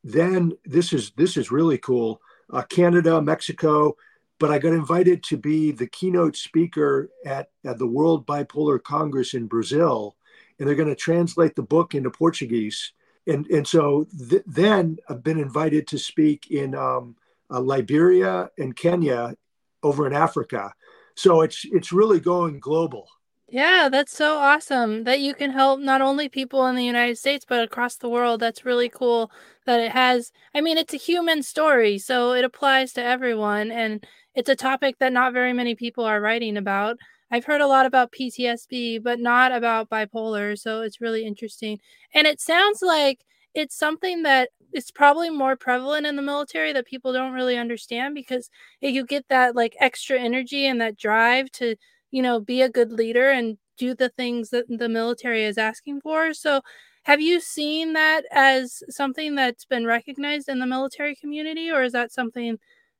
Then 0.04 0.52
this 0.64 0.92
is 0.92 1.12
this 1.16 1.36
is 1.36 1.50
really 1.50 1.78
cool. 1.78 2.20
Uh, 2.50 2.62
Canada, 2.62 3.20
Mexico, 3.22 3.96
but 4.38 4.50
I 4.50 4.58
got 4.58 4.72
invited 4.72 5.22
to 5.24 5.36
be 5.36 5.70
the 5.70 5.86
keynote 5.86 6.36
speaker 6.36 7.10
at, 7.24 7.50
at 7.64 7.78
the 7.78 7.86
World 7.86 8.26
Bipolar 8.26 8.82
Congress 8.82 9.34
in 9.34 9.46
Brazil, 9.46 10.16
and 10.58 10.68
they're 10.68 10.74
going 10.74 10.88
to 10.88 10.96
translate 10.96 11.54
the 11.54 11.62
book 11.62 11.94
into 11.94 12.10
Portuguese. 12.10 12.92
And 13.26 13.46
and 13.46 13.66
so 13.66 14.06
th- 14.28 14.42
then 14.46 14.98
I've 15.08 15.22
been 15.22 15.38
invited 15.38 15.86
to 15.88 15.98
speak 15.98 16.50
in 16.50 16.74
um, 16.74 17.16
uh, 17.50 17.60
Liberia 17.60 18.50
and 18.58 18.74
Kenya 18.74 19.36
over 19.82 20.06
in 20.06 20.12
Africa 20.12 20.74
so 21.16 21.42
it's 21.42 21.64
it's 21.64 21.92
really 21.92 22.20
going 22.20 22.60
global. 22.60 23.06
Yeah 23.48 23.88
that's 23.90 24.16
so 24.16 24.38
awesome 24.38 25.04
that 25.04 25.20
you 25.20 25.34
can 25.34 25.50
help 25.50 25.80
not 25.80 26.00
only 26.00 26.28
people 26.28 26.66
in 26.66 26.76
the 26.76 26.84
united 26.84 27.18
states 27.18 27.44
but 27.46 27.62
across 27.62 27.96
the 27.96 28.08
world. 28.08 28.40
That's 28.40 28.64
really 28.64 28.88
cool 28.88 29.30
that 29.66 29.80
it 29.80 29.92
has 29.92 30.32
i 30.54 30.60
mean 30.60 30.76
it's 30.78 30.94
a 30.94 30.96
human 30.96 31.42
story 31.42 31.98
so 31.98 32.32
it 32.32 32.44
applies 32.44 32.92
to 32.94 33.02
everyone 33.04 33.70
and 33.70 34.04
it's 34.34 34.48
a 34.48 34.56
topic 34.56 34.96
that 34.98 35.12
not 35.12 35.32
very 35.32 35.52
many 35.52 35.74
people 35.74 36.04
are 36.04 36.20
writing 36.20 36.56
about. 36.56 36.96
I've 37.30 37.44
heard 37.44 37.60
a 37.60 37.66
lot 37.66 37.86
about 37.86 38.12
ptsd 38.12 39.02
but 39.02 39.20
not 39.20 39.52
about 39.52 39.90
bipolar 39.90 40.58
so 40.58 40.80
it's 40.82 41.00
really 41.00 41.24
interesting. 41.26 41.78
And 42.14 42.26
it 42.26 42.40
sounds 42.40 42.80
like 42.82 43.20
it's 43.54 43.76
something 43.76 44.22
that 44.22 44.50
it's 44.72 44.90
probably 44.90 45.30
more 45.30 45.56
prevalent 45.56 46.06
in 46.06 46.16
the 46.16 46.22
military 46.22 46.72
that 46.72 46.86
people 46.86 47.12
don't 47.12 47.32
really 47.32 47.58
understand 47.58 48.14
because 48.14 48.48
you 48.80 49.04
get 49.04 49.26
that 49.28 49.54
like 49.54 49.76
extra 49.78 50.18
energy 50.18 50.66
and 50.66 50.80
that 50.80 50.96
drive 50.96 51.50
to 51.52 51.76
you 52.10 52.22
know 52.22 52.40
be 52.40 52.62
a 52.62 52.70
good 52.70 52.92
leader 52.92 53.30
and 53.30 53.58
do 53.78 53.94
the 53.94 54.08
things 54.10 54.50
that 54.50 54.66
the 54.68 54.88
military 54.88 55.44
is 55.44 55.58
asking 55.58 56.00
for. 56.00 56.34
So 56.34 56.60
have 57.04 57.20
you 57.20 57.40
seen 57.40 57.94
that 57.94 58.24
as 58.30 58.82
something 58.88 59.34
that's 59.34 59.64
been 59.64 59.86
recognized 59.86 60.48
in 60.48 60.60
the 60.60 60.66
military 60.66 61.16
community 61.16 61.70
or 61.70 61.82
is 61.82 61.92
that 61.92 62.12
something 62.12 62.58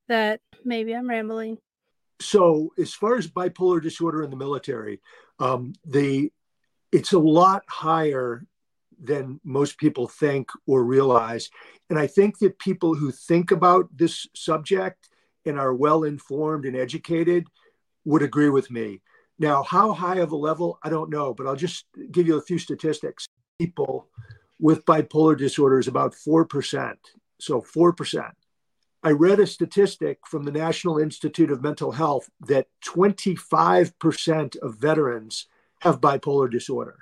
that 0.09 0.41
maybe 0.65 0.95
i'm 0.95 1.09
rambling? 1.09 1.59
So 2.21 2.73
as 2.79 2.95
far 2.95 3.17
as 3.17 3.29
bipolar 3.29 3.83
disorder 3.83 4.23
in 4.23 4.31
the 4.31 4.37
military 4.37 5.01
um, 5.39 5.73
the 5.85 6.33
it's 6.91 7.13
a 7.13 7.19
lot 7.19 7.63
higher 7.69 8.45
than 9.03 9.41
most 9.45 9.79
people 9.79 10.07
think 10.07 10.49
or 10.67 10.85
realize. 10.85 11.51
And 11.91 11.99
I 11.99 12.07
think 12.07 12.39
that 12.39 12.59
people 12.59 12.95
who 12.95 13.11
think 13.11 13.51
about 13.51 13.89
this 13.95 14.27
subject 14.35 15.09
and 15.45 15.59
are 15.59 15.75
well 15.75 16.05
informed 16.05 16.65
and 16.65 16.77
educated 16.77 17.47
would 18.05 18.23
agree 18.23 18.49
with 18.49 18.71
me. 18.71 19.01
Now, 19.39 19.63
how 19.63 19.93
high 19.93 20.19
of 20.19 20.33
a 20.33 20.37
level, 20.37 20.79
I 20.83 20.89
don't 20.89 21.11
know, 21.11 21.35
but 21.35 21.47
I'll 21.47 21.57
just 21.57 21.87
give 22.11 22.27
you 22.27 22.37
a 22.37 22.43
few 22.43 22.59
statistics. 22.59 23.27
People 23.59 24.09
with 24.61 24.85
bipolar 24.85 25.37
disorder 25.37 25.79
is 25.79 25.89
about 25.89 26.15
4%. 26.15 26.95
So 27.41 27.61
4%. 27.61 28.31
I 29.03 29.11
read 29.11 29.41
a 29.41 29.49
statistic 29.49 30.19
from 30.29 30.45
the 30.45 30.53
National 30.53 30.99
Institute 30.99 31.51
of 31.51 31.61
Mental 31.61 31.91
Health 31.91 32.31
that 32.47 32.69
25% 32.87 34.57
of 34.59 34.77
veterans 34.77 35.49
have 35.81 36.01
bipolar 36.01 36.49
disorder. 36.49 36.99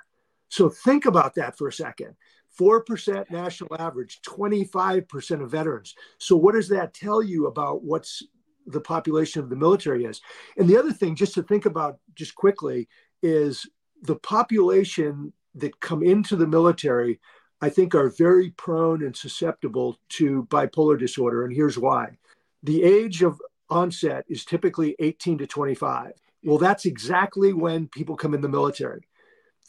So 0.51 0.67
think 0.69 1.05
about 1.05 1.33
that 1.35 1.57
for 1.57 1.69
a 1.69 1.73
second. 1.73 2.13
4% 2.59 3.31
national 3.31 3.73
average, 3.79 4.19
25% 4.21 5.41
of 5.41 5.49
veterans. 5.49 5.95
So 6.17 6.35
what 6.35 6.53
does 6.53 6.67
that 6.69 6.93
tell 6.93 7.23
you 7.23 7.47
about 7.47 7.83
what's 7.83 8.21
the 8.67 8.81
population 8.81 9.41
of 9.41 9.49
the 9.49 9.55
military 9.55 10.03
is? 10.03 10.19
And 10.57 10.67
the 10.67 10.77
other 10.77 10.91
thing, 10.91 11.15
just 11.15 11.33
to 11.35 11.43
think 11.43 11.65
about 11.65 11.99
just 12.15 12.35
quickly, 12.35 12.89
is 13.23 13.65
the 14.01 14.17
population 14.17 15.31
that 15.55 15.79
come 15.79 16.03
into 16.03 16.35
the 16.35 16.47
military, 16.47 17.21
I 17.61 17.69
think, 17.69 17.95
are 17.95 18.09
very 18.09 18.49
prone 18.51 19.03
and 19.03 19.15
susceptible 19.15 19.99
to 20.09 20.45
bipolar 20.49 20.99
disorder. 20.99 21.45
And 21.45 21.55
here's 21.55 21.77
why 21.77 22.17
the 22.61 22.83
age 22.83 23.23
of 23.23 23.41
onset 23.69 24.25
is 24.27 24.43
typically 24.43 24.97
18 24.99 25.37
to 25.37 25.47
25. 25.47 26.11
Well, 26.43 26.57
that's 26.57 26.85
exactly 26.85 27.53
when 27.53 27.87
people 27.87 28.17
come 28.17 28.33
in 28.33 28.41
the 28.41 28.49
military. 28.49 29.07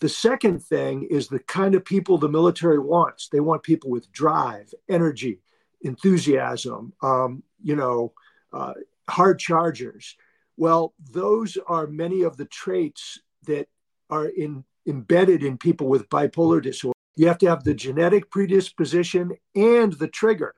The 0.03 0.09
second 0.09 0.65
thing 0.65 1.07
is 1.09 1.29
the 1.29 1.39
kind 1.39 1.77
of 1.77 1.85
people 1.85 2.19
the 2.19 2.29
military 2.29 2.81
wants. 2.81 3.29
They 3.29 3.39
want 3.39 3.63
people 3.63 3.89
with 3.89 4.11
drive, 4.11 4.75
energy, 4.89 5.39
enthusiasm, 5.83 6.93
um, 7.05 7.45
you 7.63 7.77
know, 7.77 8.13
uh, 8.53 8.75
hard 9.09 9.39
chargers. 9.39 10.17
Well, 10.57 10.93
those 11.13 11.57
are 11.69 11.87
many 11.87 12.23
of 12.23 12.37
the 12.37 12.47
traits 12.47 13.21
that 13.47 13.69
are 14.11 14.27
in, 14.27 14.65
embedded 14.89 15.45
in 15.45 15.57
people 15.57 15.87
with 15.87 16.09
bipolar 16.09 16.61
disorder. 16.61 16.99
You 17.15 17.29
have 17.29 17.39
to 17.39 17.49
have 17.49 17.63
the 17.63 17.73
genetic 17.73 18.29
predisposition 18.29 19.37
and 19.55 19.93
the 19.93 20.09
trigger. 20.09 20.57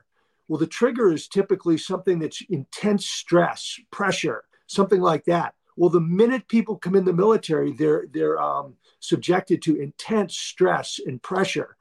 Well, 0.49 0.59
the 0.59 0.67
trigger 0.67 1.13
is 1.13 1.29
typically 1.29 1.77
something 1.77 2.19
that's 2.19 2.41
intense 2.49 3.05
stress, 3.05 3.79
pressure, 3.91 4.45
something 4.69 5.03
like 5.03 5.27
that. 5.27 5.53
Well, 5.77 5.91
the 5.91 6.01
minute 6.01 6.49
people 6.49 6.79
come 6.79 6.95
in 6.95 7.05
the 7.05 7.13
military, 7.13 7.73
they're 7.73 8.07
they're 8.11 8.41
um, 8.41 8.77
subjected 9.05 9.63
to 9.63 9.81
intense 9.81 10.37
stress 10.37 11.01
and 11.05 11.23
pressure. 11.23 11.77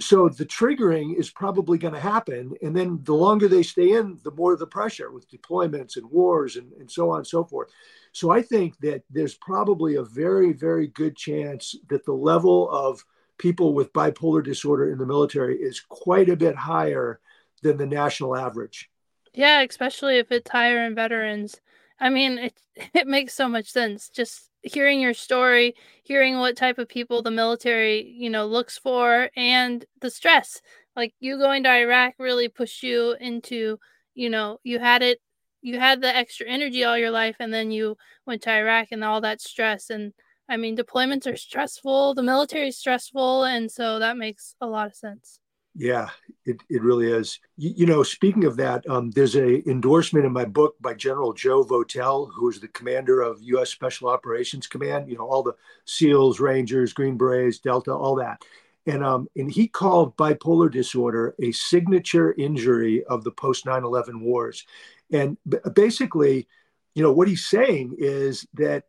So 0.00 0.28
the 0.28 0.46
triggering 0.46 1.18
is 1.18 1.30
probably 1.30 1.76
going 1.76 1.94
to 1.94 2.00
happen. 2.00 2.54
And 2.62 2.74
then 2.74 3.00
the 3.02 3.14
longer 3.14 3.48
they 3.48 3.64
stay 3.64 3.92
in, 3.92 4.18
the 4.22 4.30
more 4.30 4.56
the 4.56 4.66
pressure 4.66 5.10
with 5.10 5.30
deployments 5.30 5.96
and 5.96 6.08
wars 6.10 6.56
and, 6.56 6.72
and 6.74 6.90
so 6.90 7.10
on 7.10 7.18
and 7.18 7.26
so 7.26 7.44
forth. 7.44 7.70
So 8.12 8.30
I 8.30 8.42
think 8.42 8.78
that 8.78 9.02
there's 9.10 9.34
probably 9.34 9.96
a 9.96 10.04
very, 10.04 10.52
very 10.52 10.86
good 10.88 11.16
chance 11.16 11.74
that 11.88 12.04
the 12.04 12.12
level 12.12 12.70
of 12.70 13.04
people 13.38 13.74
with 13.74 13.92
bipolar 13.92 14.42
disorder 14.42 14.90
in 14.90 14.98
the 14.98 15.06
military 15.06 15.56
is 15.56 15.80
quite 15.80 16.28
a 16.28 16.36
bit 16.36 16.54
higher 16.54 17.20
than 17.62 17.76
the 17.76 17.86
national 17.86 18.36
average. 18.36 18.90
Yeah, 19.34 19.62
especially 19.62 20.18
if 20.18 20.30
it's 20.30 20.50
higher 20.50 20.84
in 20.84 20.94
veterans. 20.94 21.60
I 22.00 22.10
mean, 22.10 22.38
it 22.38 22.60
it 22.94 23.06
makes 23.06 23.34
so 23.34 23.48
much 23.48 23.70
sense. 23.70 24.08
Just 24.08 24.47
hearing 24.62 25.00
your 25.00 25.14
story, 25.14 25.74
hearing 26.02 26.38
what 26.38 26.56
type 26.56 26.78
of 26.78 26.88
people 26.88 27.22
the 27.22 27.30
military, 27.30 28.02
you 28.02 28.30
know, 28.30 28.46
looks 28.46 28.78
for, 28.78 29.30
and 29.36 29.84
the 30.00 30.10
stress. 30.10 30.60
Like 30.96 31.14
you 31.20 31.38
going 31.38 31.62
to 31.64 31.70
Iraq 31.70 32.14
really 32.18 32.48
pushed 32.48 32.82
you 32.82 33.14
into, 33.20 33.78
you 34.14 34.30
know, 34.30 34.58
you 34.64 34.78
had 34.78 35.02
it, 35.02 35.20
you 35.62 35.78
had 35.78 36.00
the 36.00 36.14
extra 36.14 36.46
energy 36.46 36.84
all 36.84 36.98
your 36.98 37.10
life, 37.10 37.36
and 37.40 37.52
then 37.52 37.70
you 37.70 37.96
went 38.26 38.42
to 38.42 38.50
Iraq 38.50 38.88
and 38.90 39.04
all 39.04 39.20
that 39.20 39.40
stress. 39.40 39.90
And 39.90 40.12
I 40.48 40.56
mean, 40.56 40.76
deployments 40.76 41.32
are 41.32 41.36
stressful, 41.36 42.14
the 42.14 42.22
military 42.22 42.68
is 42.68 42.78
stressful, 42.78 43.44
and 43.44 43.70
so 43.70 43.98
that 43.98 44.16
makes 44.16 44.54
a 44.60 44.66
lot 44.66 44.86
of 44.86 44.94
sense. 44.96 45.40
Yeah, 45.78 46.08
it, 46.44 46.60
it 46.68 46.82
really 46.82 47.06
is. 47.06 47.38
You, 47.56 47.72
you 47.76 47.86
know, 47.86 48.02
speaking 48.02 48.44
of 48.46 48.56
that, 48.56 48.84
um, 48.90 49.12
there's 49.12 49.36
a 49.36 49.62
endorsement 49.70 50.26
in 50.26 50.32
my 50.32 50.44
book 50.44 50.74
by 50.80 50.92
General 50.94 51.32
Joe 51.32 51.62
Votel, 51.62 52.28
who 52.34 52.50
is 52.50 52.58
the 52.58 52.66
commander 52.66 53.20
of 53.20 53.40
U.S. 53.42 53.70
Special 53.70 54.08
Operations 54.08 54.66
Command. 54.66 55.08
You 55.08 55.18
know, 55.18 55.28
all 55.28 55.44
the 55.44 55.54
SEALs, 55.84 56.40
Rangers, 56.40 56.92
Green 56.92 57.16
Berets, 57.16 57.60
Delta, 57.60 57.92
all 57.94 58.16
that. 58.16 58.44
And 58.86 59.04
um, 59.04 59.28
and 59.36 59.48
he 59.48 59.68
called 59.68 60.16
bipolar 60.16 60.68
disorder 60.68 61.36
a 61.40 61.52
signature 61.52 62.34
injury 62.36 63.04
of 63.04 63.22
the 63.22 63.30
post 63.30 63.64
9/11 63.64 64.20
wars. 64.20 64.66
And 65.12 65.38
b- 65.48 65.58
basically, 65.74 66.48
you 66.96 67.04
know, 67.04 67.12
what 67.12 67.28
he's 67.28 67.46
saying 67.46 67.94
is 67.98 68.48
that 68.54 68.82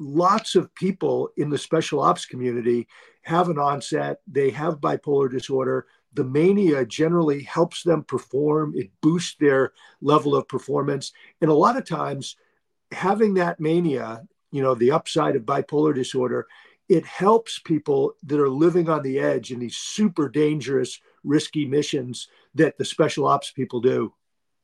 lots 0.00 0.56
of 0.56 0.74
people 0.74 1.30
in 1.36 1.48
the 1.48 1.58
special 1.58 2.00
ops 2.00 2.26
community 2.26 2.88
have 3.22 3.48
an 3.48 3.58
onset, 3.58 4.18
they 4.26 4.50
have 4.50 4.80
bipolar 4.80 5.30
disorder. 5.30 5.86
The 6.14 6.24
mania 6.24 6.84
generally 6.86 7.42
helps 7.42 7.82
them 7.82 8.04
perform, 8.04 8.74
it 8.76 8.90
boosts 9.00 9.36
their 9.38 9.72
level 10.00 10.34
of 10.34 10.48
performance. 10.48 11.12
And 11.40 11.50
a 11.50 11.54
lot 11.54 11.76
of 11.76 11.84
times, 11.84 12.36
having 12.92 13.34
that 13.34 13.60
mania, 13.60 14.22
you 14.52 14.62
know, 14.62 14.74
the 14.74 14.92
upside 14.92 15.36
of 15.36 15.42
bipolar 15.42 15.94
disorder, 15.94 16.46
it 16.88 17.04
helps 17.04 17.58
people 17.58 18.14
that 18.24 18.40
are 18.40 18.48
living 18.48 18.88
on 18.88 19.02
the 19.02 19.18
edge 19.18 19.50
in 19.50 19.58
these 19.58 19.76
super 19.76 20.28
dangerous, 20.28 21.00
risky 21.22 21.66
missions 21.66 22.28
that 22.54 22.78
the 22.78 22.84
special 22.84 23.26
ops 23.26 23.50
people 23.50 23.80
do. 23.80 24.12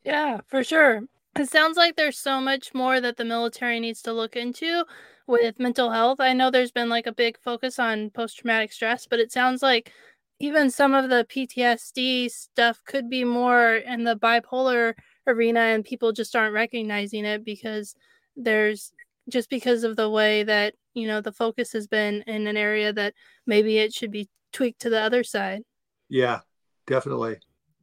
Yeah, 0.05 0.41
for 0.47 0.63
sure. 0.63 1.03
It 1.37 1.49
sounds 1.49 1.77
like 1.77 1.97
there's 1.97 2.19
so 2.19 2.41
much 2.41 2.75
more 2.75 3.01
that 3.01 3.17
the 3.17 3.25
military 3.25 3.81
needs 3.81 4.03
to 4.03 4.13
look 4.13 4.37
into 4.37 4.85
with 5.27 5.61
mental 5.61 5.91
health. 5.91 6.21
I 6.21 6.33
know 6.33 6.51
there's 6.51 6.73
been 6.73 6.89
like 6.89 7.07
a 7.07 7.13
big 7.13 7.39
focus 7.39 7.79
on 7.79 8.11
post 8.11 8.39
traumatic 8.39 8.73
stress, 8.73 9.07
but 9.07 9.21
it 9.21 9.31
sounds 9.33 9.63
like 9.63 9.93
even 10.41 10.71
some 10.71 10.95
of 10.95 11.11
the 11.11 11.27
PTSD 11.29 12.31
stuff 12.31 12.81
could 12.87 13.11
be 13.11 13.25
more 13.25 13.75
in 13.77 14.05
the 14.05 14.17
bipolar 14.17 14.95
arena 15.27 15.61
and 15.61 15.85
people 15.85 16.13
just 16.13 16.35
aren't 16.35 16.55
recognizing 16.55 17.27
it 17.27 17.45
because 17.45 17.95
there's 18.37 18.93
just 19.29 19.51
because 19.51 19.85
of 19.85 19.97
the 19.97 20.09
way 20.09 20.43
that, 20.43 20.75
you 20.95 21.07
know, 21.07 21.21
the 21.21 21.31
focus 21.31 21.73
has 21.73 21.87
been 21.87 22.23
in 22.27 22.47
an 22.47 22.57
area 22.57 22.91
that 22.91 23.13
maybe 23.47 23.79
it 23.79 23.93
should 23.93 24.11
be 24.11 24.29
tweaked 24.53 24.81
to 24.81 24.91
the 24.91 25.01
other 25.01 25.23
side. 25.23 25.61
Yeah, 26.09 26.41
definitely. 26.87 27.37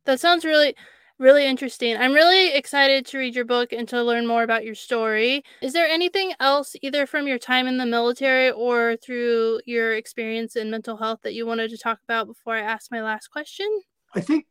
That 0.06 0.20
sounds 0.20 0.44
really 0.44 0.76
really 1.20 1.46
interesting. 1.46 1.98
I'm 1.98 2.14
really 2.14 2.54
excited 2.54 3.06
to 3.08 3.18
read 3.18 3.36
your 3.36 3.46
book 3.46 3.74
and 3.74 3.88
to 3.90 4.04
learn 4.04 4.28
more 4.28 4.44
about 4.44 4.66
your 4.66 4.76
story. 4.76 5.44
Is 5.62 5.74
there 5.74 5.88
anything 5.88 6.34
else, 6.40 6.76
either 6.82 7.06
from 7.06 7.28
your 7.28 7.40
time 7.40 7.68
in 7.68 7.78
the 7.78 7.86
military 7.86 8.52
or 8.52 8.98
through 8.98 9.62
your 9.66 9.94
experience 9.94 10.56
in 10.56 10.70
mental 10.70 10.98
health, 10.98 11.20
that 11.24 11.34
you 11.34 11.46
wanted 11.46 11.70
to 11.72 11.78
talk 11.78 12.00
about 12.04 12.28
before 12.28 12.56
I 12.56 12.62
ask 12.62 12.92
my 12.92 13.02
last 13.02 13.30
question? 13.30 13.68
I 14.14 14.22
think, 14.22 14.46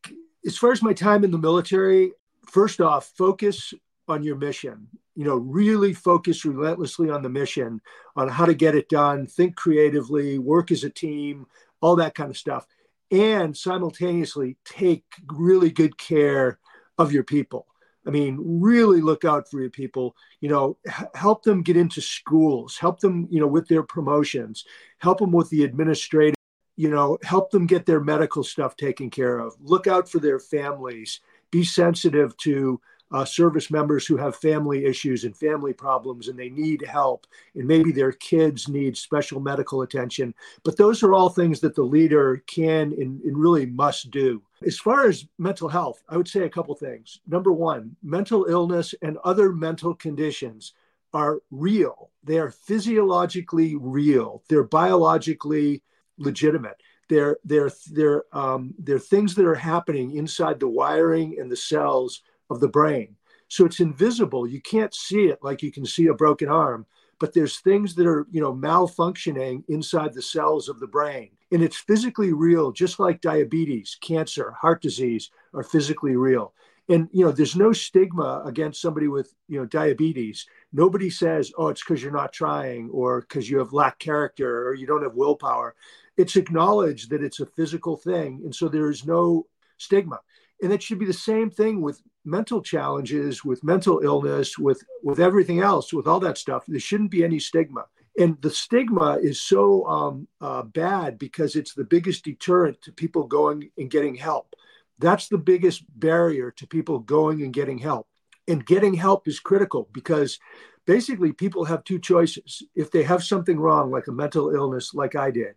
as 0.45 0.57
far 0.57 0.73
as 0.73 0.83
my 0.83 0.93
time 0.93 1.25
in 1.25 1.31
the 1.31 1.39
military, 1.39 2.13
first 2.47 2.81
off, 2.81 3.13
focus 3.17 3.73
on 4.09 4.23
your 4.23 4.37
mission. 4.37 4.89
You 5.15 5.25
know, 5.25 5.37
really 5.37 5.95
focus 5.95 6.45
relentlessly 6.45 7.11
on 7.11 7.23
the 7.23 7.29
mission, 7.29 7.81
on 8.17 8.29
how 8.29 8.45
to 8.45 8.55
get 8.55 8.75
it 8.75 8.89
done, 8.89 9.27
think 9.27 9.57
creatively, 9.57 10.39
work 10.39 10.71
as 10.71 10.85
a 10.85 10.91
team, 10.91 11.47
all 11.81 11.97
that 11.97 12.15
kind 12.15 12.31
of 12.31 12.37
stuff 12.37 12.67
and 13.11 13.57
simultaneously 13.57 14.57
take 14.65 15.05
really 15.29 15.71
good 15.71 15.99
care 15.99 16.59
of 16.99 17.13
your 17.13 17.25
people. 17.25 17.67
I 18.07 18.11
mean, 18.11 18.39
really 18.41 19.01
look 19.01 19.25
out 19.25 19.51
for 19.51 19.61
your 19.61 19.71
people. 19.71 20.15
You 20.41 20.49
know, 20.49 20.79
h- 20.87 21.09
help 21.15 21.43
them 21.43 21.63
get 21.63 21.77
into 21.77 22.01
schools, 22.01 22.79
help 22.79 23.01
them, 23.01 23.27
you 23.31 23.41
know, 23.41 23.49
with 23.49 23.69
their 23.69 23.83
promotions, 23.83 24.65
help 24.99 25.19
them 25.19 25.33
with 25.33 25.51
the 25.51 25.65
administrative, 25.65 26.37
you 26.77 26.89
know, 26.89 27.19
help 27.23 27.51
them 27.51 27.67
get 27.67 27.87
their 27.87 28.01
medical 28.01 28.45
stuff 28.45 28.77
taken 28.77 29.11
care 29.11 29.39
of. 29.39 29.55
Look 29.61 29.87
out 29.87 30.09
for 30.09 30.21
their 30.21 30.39
families. 30.39 31.21
Be 31.51 31.65
sensitive 31.65 32.37
to 32.39 32.81
uh, 33.13 33.25
service 33.25 33.71
members 33.71 34.07
who 34.07 34.17
have 34.17 34.37
family 34.37 34.85
issues 34.85 35.25
and 35.25 35.37
family 35.37 35.73
problems 35.73 36.29
and 36.29 36.39
they 36.39 36.51
need 36.51 36.85
help. 36.87 37.27
And 37.55 37.67
maybe 37.67 37.93
their 37.93 38.13
kids 38.13 38.69
need 38.69 38.97
special 38.97 39.41
medical 39.41 39.83
attention. 39.83 40.35
But 40.65 40.77
those 40.77 41.03
are 41.03 41.15
all 41.15 41.29
things 41.29 41.61
that 41.61 41.75
the 41.75 41.83
leader 41.83 42.43
can 42.47 42.93
and, 42.93 43.21
and 43.23 43.39
really 43.39 43.67
must 43.67 44.11
do. 44.11 44.43
As 44.67 44.79
far 44.79 45.07
as 45.07 45.27
mental 45.39 45.69
health 45.69 46.03
i 46.09 46.17
would 46.17 46.29
say 46.29 46.45
a 46.45 46.51
couple 46.51 46.75
things. 46.75 47.21
Number 47.27 47.53
one 47.53 47.97
mental 48.03 48.47
illness 48.49 48.95
and 49.03 49.19
other 49.19 49.53
mental 49.53 49.95
conditions 49.95 50.73
are 51.13 51.41
real. 51.51 52.11
They 52.25 52.39
are 52.39 52.51
physiologically 52.51 53.77
real. 53.77 54.43
They're 54.49 54.65
biologically 54.65 55.83
legitimate. 56.19 56.77
They're 57.09 57.39
they're 57.45 57.71
they're 57.93 58.25
um, 58.33 58.75
they're 58.79 58.99
things 58.99 59.35
that 59.37 59.47
are 59.47 59.55
happening 59.55 60.17
inside 60.17 60.59
the 60.59 60.69
wiring 60.69 61.39
and 61.39 61.51
the 61.51 61.57
cells 61.57 62.23
of 62.51 62.61
the 62.61 62.69
brain. 62.69 63.17
So 63.49 63.65
it's 63.65 63.81
invisible. 63.81 64.47
You 64.47 64.61
can't 64.61 64.95
see 64.95 65.27
it 65.27 65.39
like 65.43 65.63
you 65.63 65.71
can 65.71 65.87
see 65.87 66.07
a 66.07 66.15
broken 66.15 66.49
arm, 66.49 66.87
but 67.19 67.33
there's 67.33 67.61
things 67.61 67.95
that 67.95 68.07
are, 68.07 68.27
you 68.31 68.41
know, 68.41 68.53
malfunctioning 68.53 69.63
inside 69.69 70.15
the 70.15 70.23
cells 70.23 70.69
of 70.69 70.81
the 70.81 70.87
brain. 70.87 71.31
And 71.53 71.63
it's 71.63 71.77
physically 71.77 72.33
real, 72.33 72.73
just 72.73 72.99
like 72.99 73.21
diabetes, 73.21 73.97
cancer, 74.01 74.51
heart 74.51 74.83
disease 74.83 75.31
are 75.55 75.63
physically 75.63 76.17
real. 76.17 76.55
And 76.89 77.09
you 77.13 77.25
know, 77.25 77.33
there's 77.33 77.57
no 77.57 77.73
stigma 77.73 78.43
against 78.45 78.81
somebody 78.81 79.09
with, 79.09 79.35
you 79.49 79.59
know, 79.59 79.67
diabetes. 79.67 80.47
Nobody 80.73 81.11
says, 81.11 81.53
"Oh, 81.59 81.67
it's 81.69 81.83
because 81.83 82.01
you're 82.01 82.13
not 82.13 82.33
trying 82.33 82.91
or 82.91 83.23
because 83.23 83.51
you 83.51 83.59
have 83.59 83.73
lack 83.73 83.99
character 83.99 84.69
or 84.69 84.75
you 84.75 84.87
don't 84.87 85.03
have 85.03 85.15
willpower." 85.15 85.75
It's 86.17 86.37
acknowledged 86.37 87.11
that 87.11 87.25
it's 87.25 87.41
a 87.41 87.47
physical 87.47 87.97
thing, 87.97 88.43
and 88.45 88.55
so 88.55 88.69
there 88.69 88.89
is 88.89 89.05
no 89.05 89.47
stigma 89.79 90.21
and 90.63 90.73
it 90.73 90.83
should 90.83 90.99
be 90.99 91.07
the 91.07 91.13
same 91.13 91.51
thing 91.51 91.81
with 91.81 92.01
mental 92.27 92.61
challenges 92.61 93.45
with 93.45 93.63
mental 93.65 94.01
illness 94.03 94.59
with 94.59 94.83
with 95.03 95.21
everything 95.21 95.61
else 95.61 95.93
with 95.93 96.07
all 96.07 96.21
that 96.21 96.39
stuff 96.39 96.65
there 96.67 96.81
shouldn't 96.81 97.11
be 97.11 97.25
any 97.25 97.39
stigma. 97.39 97.85
And 98.19 98.41
the 98.41 98.51
stigma 98.51 99.19
is 99.21 99.43
so 99.43 99.87
um, 99.87 100.29
uh, 100.41 100.63
bad 100.63 101.19
because 101.19 101.55
it's 101.55 101.75
the 101.75 101.85
biggest 101.85 102.25
deterrent 102.25 102.81
to 102.83 102.93
people 102.93 103.25
going 103.25 103.71
and 103.77 103.91
getting 103.91 104.15
help. 104.15 104.55
That's 104.99 105.29
the 105.29 105.37
biggest 105.37 105.85
barrier 106.01 106.51
to 106.53 106.67
people 106.67 107.01
going 107.01 107.43
and 107.43 107.53
getting 107.53 107.77
help. 107.77 108.07
And 108.49 108.65
getting 108.65 108.95
help 108.95 109.29
is 109.29 109.39
critical 109.39 109.91
because 109.93 110.39
basically 110.87 111.33
people 111.33 111.67
have 111.67 111.85
two 111.85 111.99
choices. 111.99 112.63
If 112.75 112.91
they 112.91 113.03
have 113.03 113.23
something 113.23 113.61
wrong 113.61 113.91
like 113.91 114.07
a 114.07 114.13
mental 114.13 114.55
illness 114.55 114.95
like 114.95 115.15
i 115.15 115.31
did 115.31 115.55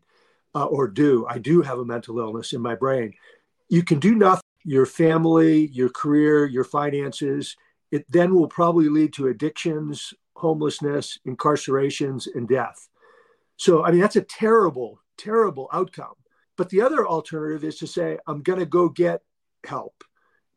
uh, 0.56 0.66
or 0.66 0.88
do 0.88 1.26
i 1.30 1.38
do 1.38 1.62
have 1.62 1.80
a 1.80 1.86
mental 1.86 2.20
illness 2.20 2.54
in 2.54 2.62
my 2.62 2.76
brain 2.76 3.14
you 3.70 3.84
can 3.84 4.00
do 4.00 4.16
nothing 4.16 4.42
your 4.64 4.86
family, 4.86 5.68
your 5.68 5.90
career, 5.90 6.46
your 6.46 6.64
finances. 6.64 7.56
It 7.92 8.06
then 8.10 8.36
will 8.36 8.48
probably 8.48 8.90
lead 8.90 9.14
to 9.14 9.28
addictions, 9.28 10.14
homelessness, 10.36 11.20
incarcerations, 11.28 12.28
and 12.34 12.48
death. 12.48 12.88
So, 13.58 13.84
I 13.84 13.92
mean, 13.92 14.00
that's 14.00 14.16
a 14.16 14.22
terrible, 14.22 15.02
terrible 15.18 15.70
outcome. 15.74 16.14
But 16.56 16.70
the 16.70 16.82
other 16.82 17.08
alternative 17.08 17.64
is 17.64 17.78
to 17.80 17.88
say, 17.88 18.18
I'm 18.28 18.42
going 18.42 18.60
to 18.60 18.66
go 18.66 18.90
get 18.90 19.22
help. 19.66 20.04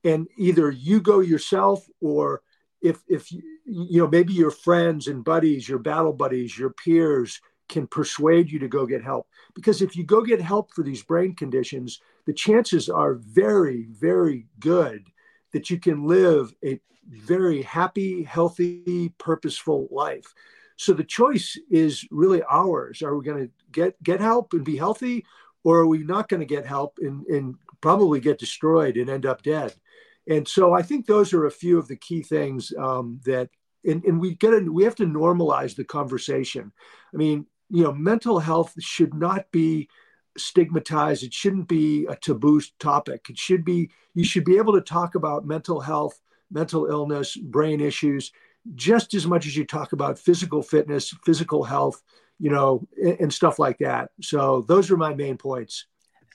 And 0.04 0.26
either 0.36 0.70
you 0.70 1.00
go 1.00 1.20
yourself 1.20 1.86
or 2.00 2.42
if, 2.80 3.00
if 3.08 3.30
you, 3.30 3.42
you 3.64 4.02
know, 4.02 4.08
maybe 4.08 4.32
your 4.32 4.50
friends 4.50 5.06
and 5.06 5.24
buddies, 5.24 5.68
your 5.68 5.78
battle 5.78 6.12
buddies, 6.12 6.58
your 6.58 6.70
peers 6.70 7.40
can 7.68 7.86
persuade 7.86 8.50
you 8.50 8.58
to 8.58 8.68
go 8.68 8.84
get 8.86 9.02
help. 9.02 9.28
Because 9.54 9.80
if 9.80 9.96
you 9.96 10.04
go 10.04 10.22
get 10.22 10.40
help 10.40 10.72
for 10.72 10.82
these 10.82 11.02
brain 11.02 11.34
conditions, 11.34 12.00
the 12.26 12.32
chances 12.32 12.88
are 12.88 13.14
very, 13.14 13.86
very 13.90 14.46
good 14.60 15.08
that 15.52 15.70
you 15.70 15.78
can 15.78 16.06
live 16.06 16.54
a 16.64 16.80
very 17.08 17.62
happy, 17.62 18.22
healthy, 18.22 19.12
purposeful 19.18 19.88
life. 19.90 20.32
So 20.76 20.92
the 20.92 21.04
choice 21.04 21.58
is 21.70 22.06
really 22.10 22.42
ours. 22.50 23.02
Are 23.02 23.16
we 23.16 23.24
going 23.24 23.46
to 23.46 23.52
get 23.70 24.02
get 24.02 24.20
help 24.20 24.52
and 24.52 24.64
be 24.64 24.76
healthy, 24.76 25.24
or 25.64 25.80
are 25.80 25.86
we 25.86 25.98
not 25.98 26.28
going 26.28 26.40
to 26.40 26.46
get 26.46 26.66
help 26.66 26.98
and, 27.00 27.26
and 27.26 27.54
probably 27.80 28.20
get 28.20 28.38
destroyed 28.38 28.96
and 28.96 29.10
end 29.10 29.26
up 29.26 29.42
dead? 29.42 29.74
And 30.28 30.46
so 30.46 30.72
I 30.72 30.82
think 30.82 31.06
those 31.06 31.32
are 31.32 31.46
a 31.46 31.50
few 31.50 31.78
of 31.78 31.88
the 31.88 31.96
key 31.96 32.22
things 32.22 32.72
um, 32.78 33.20
that, 33.24 33.50
and, 33.84 34.04
and 34.04 34.20
we 34.20 34.34
get 34.36 34.52
we 34.70 34.84
have 34.84 34.94
to 34.96 35.06
normalize 35.06 35.74
the 35.74 35.84
conversation. 35.84 36.72
I 37.12 37.16
mean, 37.16 37.46
you 37.68 37.82
know, 37.82 37.92
mental 37.92 38.38
health 38.38 38.74
should 38.78 39.14
not 39.14 39.50
be 39.50 39.88
stigmatized. 40.36 41.22
It 41.22 41.34
shouldn't 41.34 41.68
be 41.68 42.06
a 42.06 42.16
taboo 42.16 42.60
topic. 42.78 43.26
It 43.28 43.38
should 43.38 43.64
be, 43.64 43.90
you 44.14 44.24
should 44.24 44.44
be 44.44 44.56
able 44.56 44.74
to 44.74 44.80
talk 44.80 45.14
about 45.14 45.46
mental 45.46 45.80
health, 45.80 46.20
mental 46.50 46.86
illness, 46.86 47.36
brain 47.36 47.80
issues, 47.80 48.32
just 48.74 49.14
as 49.14 49.26
much 49.26 49.46
as 49.46 49.56
you 49.56 49.64
talk 49.64 49.92
about 49.92 50.18
physical 50.18 50.62
fitness, 50.62 51.14
physical 51.24 51.64
health, 51.64 52.02
you 52.38 52.50
know, 52.50 52.86
and, 53.02 53.20
and 53.20 53.34
stuff 53.34 53.58
like 53.58 53.78
that. 53.78 54.10
So 54.20 54.64
those 54.68 54.90
are 54.90 54.96
my 54.96 55.14
main 55.14 55.36
points. 55.36 55.86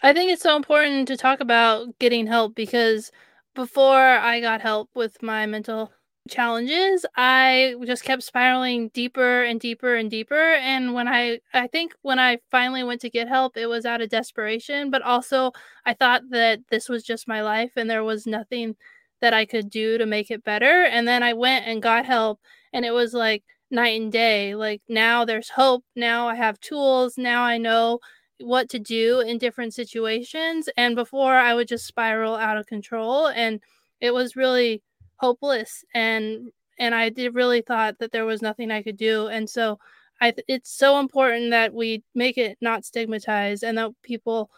I 0.03 0.13
think 0.13 0.31
it's 0.31 0.43
so 0.43 0.55
important 0.55 1.07
to 1.07 1.17
talk 1.17 1.39
about 1.39 1.97
getting 1.99 2.27
help 2.27 2.55
because 2.55 3.11
before 3.55 3.97
I 3.97 4.39
got 4.39 4.61
help 4.61 4.89
with 4.93 5.23
my 5.23 5.45
mental 5.47 5.91
challenges, 6.27 7.05
I 7.15 7.75
just 7.85 8.03
kept 8.03 8.23
spiraling 8.23 8.89
deeper 8.89 9.43
and 9.43 9.59
deeper 9.59 9.95
and 9.95 10.09
deeper. 10.09 10.53
And 10.55 10.93
when 10.93 11.07
I, 11.07 11.39
I 11.53 11.67
think 11.67 11.93
when 12.01 12.19
I 12.19 12.39
finally 12.51 12.83
went 12.83 13.01
to 13.01 13.09
get 13.09 13.27
help, 13.27 13.57
it 13.57 13.67
was 13.67 13.85
out 13.85 14.01
of 14.01 14.09
desperation, 14.09 14.91
but 14.91 15.01
also 15.01 15.51
I 15.85 15.93
thought 15.93 16.23
that 16.31 16.59
this 16.69 16.89
was 16.89 17.03
just 17.03 17.27
my 17.27 17.41
life 17.41 17.71
and 17.75 17.89
there 17.89 18.03
was 18.03 18.27
nothing 18.27 18.75
that 19.21 19.33
I 19.33 19.45
could 19.45 19.69
do 19.69 19.97
to 19.97 20.05
make 20.05 20.31
it 20.31 20.43
better. 20.43 20.83
And 20.83 21.07
then 21.07 21.23
I 21.23 21.33
went 21.33 21.65
and 21.67 21.81
got 21.81 22.05
help, 22.05 22.39
and 22.73 22.85
it 22.85 22.91
was 22.91 23.13
like 23.13 23.43
night 23.71 23.99
and 23.99 24.11
day. 24.11 24.55
Like 24.55 24.81
now 24.87 25.25
there's 25.25 25.49
hope. 25.49 25.83
Now 25.95 26.27
I 26.27 26.35
have 26.35 26.59
tools. 26.59 27.17
Now 27.17 27.43
I 27.43 27.57
know 27.57 27.99
what 28.39 28.69
to 28.69 28.79
do 28.79 29.21
in 29.21 29.37
different 29.37 29.73
situations. 29.73 30.69
And 30.77 30.95
before 30.95 31.33
I 31.35 31.53
would 31.53 31.67
just 31.67 31.87
spiral 31.87 32.35
out 32.35 32.57
of 32.57 32.67
control. 32.67 33.27
And 33.27 33.61
it 33.99 34.13
was 34.13 34.35
really 34.35 34.81
hopeless 35.17 35.83
and 35.93 36.51
and 36.79 36.93
I 36.93 37.09
did 37.09 37.35
really 37.35 37.61
thought 37.61 37.97
that 37.99 38.11
there 38.11 38.25
was 38.25 38.41
nothing 38.41 38.71
I 38.71 38.83
could 38.83 38.97
do 38.97 39.27
and 39.27 39.49
so 39.49 39.79
I 40.21 40.33
it's 40.47 40.71
so 40.71 40.99
important 40.99 41.51
that 41.51 41.73
we 41.73 42.03
make 42.15 42.37
it 42.37 42.57
not 42.61 42.85
stigmatized 42.85 43.63
and 43.63 43.77
that 43.77 43.91
people 44.03 44.49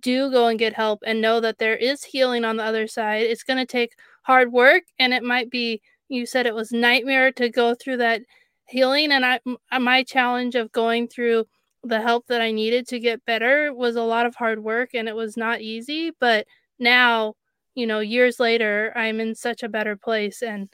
do 0.00 0.30
go 0.30 0.48
and 0.48 0.58
get 0.58 0.74
help 0.74 1.02
and 1.06 1.20
know 1.20 1.40
that 1.40 1.58
there 1.58 1.76
is 1.76 2.04
healing 2.04 2.44
on 2.44 2.56
the 2.56 2.64
other 2.64 2.86
side. 2.88 3.22
It's 3.22 3.44
going 3.44 3.58
to 3.58 3.66
take 3.66 3.92
hard 4.22 4.52
work 4.52 4.82
and 4.98 5.14
it 5.14 5.22
might 5.22 5.50
be 5.50 5.80
you 6.08 6.26
said 6.26 6.46
it 6.46 6.54
was 6.54 6.72
nightmare 6.72 7.32
to 7.32 7.48
go 7.48 7.74
through 7.74 7.98
that 7.98 8.22
healing 8.66 9.12
and 9.12 9.24
I 9.24 9.40
uh, 9.70 9.78
my 9.80 10.02
challenge 10.02 10.54
of 10.54 10.72
going 10.72 11.08
through 11.08 11.46
the 11.84 12.00
help 12.00 12.26
that 12.28 12.40
I 12.40 12.52
needed 12.52 12.86
to 12.88 13.00
get 13.00 13.24
better 13.24 13.72
was 13.74 13.96
a 13.96 14.02
lot 14.02 14.26
of 14.26 14.34
hard 14.36 14.62
work 14.62 14.90
and 14.94 15.08
it 15.08 15.16
was 15.16 15.36
not 15.36 15.60
easy, 15.60 16.12
but 16.20 16.46
now 16.78 17.34
you 17.74 17.86
know, 17.86 18.00
years 18.00 18.38
later, 18.38 18.92
I'm 18.94 19.20
in 19.20 19.34
such 19.34 19.62
a 19.62 19.68
better 19.68 19.96
place. 19.96 20.42
And 20.42 20.68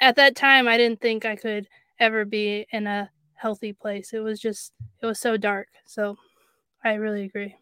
at 0.00 0.16
that 0.16 0.36
time, 0.36 0.68
I 0.68 0.76
didn't 0.76 1.00
think 1.00 1.24
I 1.24 1.36
could 1.36 1.68
ever 1.98 2.24
be 2.24 2.66
in 2.70 2.86
a 2.86 3.10
healthy 3.34 3.72
place. 3.72 4.12
It 4.12 4.20
was 4.20 4.40
just, 4.40 4.72
it 5.02 5.06
was 5.06 5.20
so 5.20 5.36
dark. 5.36 5.68
So 5.86 6.16
I 6.84 6.94
really 6.94 7.24
agree. 7.24 7.56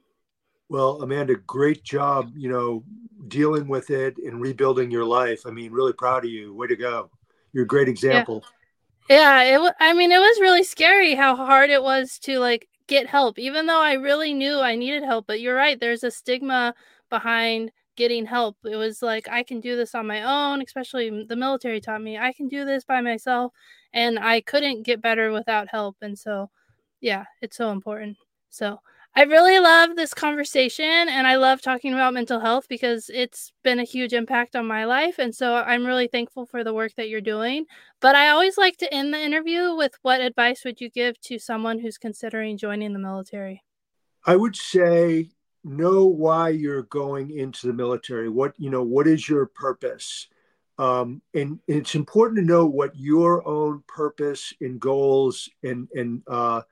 Well, 0.69 1.03
Amanda, 1.03 1.37
great 1.37 1.85
job, 1.85 2.33
you 2.37 2.49
know, 2.49 2.83
dealing 3.29 3.69
with 3.69 3.91
it 3.91 4.17
and 4.19 4.41
rebuilding 4.41 4.91
your 4.91 5.05
life. 5.05 5.43
I 5.47 5.51
mean, 5.51 5.73
really 5.73 5.93
proud 5.93 6.25
of 6.25 6.31
you. 6.31 6.55
Way 6.55 6.67
to 6.67 6.77
go. 6.77 7.11
You're 7.53 7.65
a 7.65 7.69
great 7.69 7.89
example. 7.89 8.45
Yeah, 9.09 9.43
yeah 9.43 9.69
it 9.69 9.75
I 9.79 9.93
mean, 9.93 10.11
it 10.11 10.19
was 10.19 10.41
really 10.41 10.65
scary 10.65 11.15
how 11.15 11.37
hard 11.37 11.71
it 11.71 11.83
was 11.83 12.19
to 12.21 12.39
like 12.39 12.69
get 12.89 13.07
help, 13.07 13.39
even 13.39 13.67
though 13.67 13.81
I 13.81 13.95
really 13.95 14.35
knew 14.35 14.59
I 14.59 14.75
needed 14.75 15.05
help. 15.05 15.27
But 15.27 15.41
you're 15.41 15.55
right, 15.55 15.79
there's 15.79 16.05
a 16.05 16.11
stigma 16.11 16.75
behind 17.11 17.71
getting 17.97 18.27
help. 18.27 18.57
It 18.65 18.77
was 18.77 19.03
like 19.03 19.29
I 19.29 19.43
can 19.43 19.61
do 19.61 19.77
this 19.77 19.95
on 19.95 20.07
my 20.07 20.23
own, 20.23 20.63
especially 20.63 21.25
the 21.25 21.37
military 21.37 21.81
taught 21.81 22.03
me 22.03 22.19
I 22.19 22.33
can 22.33 22.49
do 22.49 22.65
this 22.65 22.85
by 22.85 23.01
myself 23.01 23.53
and 23.93 24.19
I 24.19 24.41
couldn't 24.41 24.83
get 24.83 25.03
better 25.03 25.33
without 25.33 25.69
help. 25.69 25.97
And 26.03 26.19
so 26.19 26.51
yeah, 27.01 27.25
it's 27.43 27.57
so 27.57 27.71
important. 27.71 28.17
So 28.51 28.81
I 29.19 29.23
really 29.23 29.59
love 29.59 29.97
this 29.97 30.13
conversation 30.13 30.85
and 30.85 31.27
I 31.27 31.37
love 31.37 31.63
talking 31.63 31.95
about 31.95 32.13
mental 32.13 32.39
health 32.39 32.67
because 32.69 33.11
it's 33.13 33.51
been 33.65 33.79
a 33.79 33.85
huge 33.85 34.13
impact 34.13 34.55
on 34.55 34.67
my 34.67 34.85
life. 34.85 35.19
And 35.19 35.35
so 35.35 35.55
I'm 35.55 35.87
really 35.87 36.07
thankful 36.07 36.45
for 36.45 36.63
the 36.63 36.75
work 36.75 36.93
that 36.97 37.09
you're 37.09 37.23
doing. 37.23 37.65
But 38.03 38.15
I 38.15 38.29
always 38.29 38.59
like 38.59 38.77
to 38.79 38.93
end 38.93 39.15
the 39.15 39.19
interview 39.19 39.75
with 39.75 39.95
what 40.03 40.21
advice 40.21 40.67
would 40.67 40.83
you 40.83 40.91
give 40.91 41.19
to 41.23 41.39
someone 41.39 41.79
who's 41.79 41.97
considering 41.97 42.59
joining 42.59 42.93
the 42.93 42.99
military? 42.99 43.65
I 44.27 44.37
would 44.37 44.55
say 44.55 45.31
know 45.67 46.07
why 46.07 46.51
you're 46.51 46.85
going 46.85 47.37
into 47.37 47.67
the 47.67 47.73
military 47.73 48.29
what 48.29 48.55
you 48.57 48.71
know 48.71 48.83
what 48.83 49.07
is 49.07 49.29
your 49.29 49.47
purpose? 49.47 50.29
Um, 50.79 51.23
and, 51.35 51.59
and, 51.69 51.79
it's 51.79 51.95
important 51.95 52.39
to 52.39 52.45
know 52.45 52.67
what 52.67 52.95
your 52.95 53.47
own 53.49 53.83
purpose 53.89 54.53
and 54.61 54.79
goals 54.79 55.49
and 55.63 55.89
and 55.95 56.23
uh, 56.29 56.63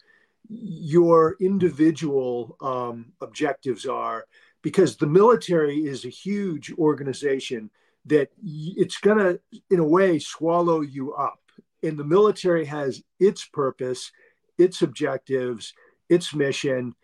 your 0.49 1.37
individual 1.41 2.57
um, 2.61 3.13
objectives 3.21 3.87
are 3.87 4.27
because 4.63 4.97
the 4.97 5.07
military 5.07 5.87
is 5.87 6.05
a 6.05 6.11
huge 6.11 6.73
organization 6.79 7.71
that 8.07 8.29
it's 8.45 8.99
going 8.99 9.19
to 9.19 9.41
in 9.71 9.81
a 9.81 9.87
way 9.87 10.19
swallow 10.19 10.83
you 10.83 11.15
up. 11.15 11.41
And 11.83 11.99
the 11.99 12.05
military 12.05 12.65
has 12.67 13.03
its 13.19 13.45
purpose 13.47 14.13
its 14.59 14.83
objectives 14.83 15.73
its 16.09 16.35
mission 16.35 16.95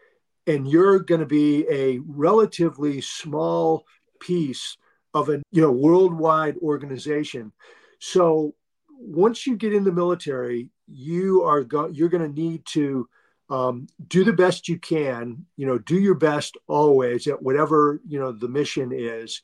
and 0.51 0.67
you're 0.67 0.99
going 0.99 1.21
to 1.21 1.27
be 1.27 1.65
a 1.71 1.99
relatively 1.99 3.01
small 3.01 3.87
piece 4.19 4.77
of 5.15 5.29
a 5.29 5.41
you 5.53 5.63
know 5.63 5.71
worldwide 5.71 6.57
organization. 6.59 7.53
So 8.01 8.55
once 8.91 9.47
you 9.47 9.57
get 9.57 9.73
in 9.73 9.85
the 9.85 9.93
military 9.93 10.71
you 10.87 11.43
are 11.45 11.63
go- 11.63 11.89
you're 11.89 12.09
going 12.09 12.27
to 12.29 12.41
need 12.41 12.67
to 12.67 13.09
um, 13.49 13.87
do 14.09 14.25
the 14.25 14.33
best 14.33 14.69
you 14.69 14.79
can 14.79 15.47
you 15.57 15.67
know 15.67 15.79
do 15.79 15.99
your 15.99 16.17
best 16.17 16.57
always 16.67 17.27
at 17.29 17.43
whatever 17.43 18.01
you 18.07 18.19
know 18.19 18.33
the 18.33 18.49
mission 18.49 18.91
is. 18.93 19.43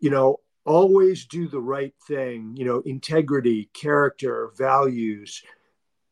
You 0.00 0.10
know 0.10 0.40
always 0.66 1.26
do 1.26 1.46
the 1.46 1.60
right 1.60 1.94
thing 2.08 2.54
you 2.56 2.64
know 2.64 2.80
integrity 2.86 3.68
character 3.74 4.50
values 4.56 5.42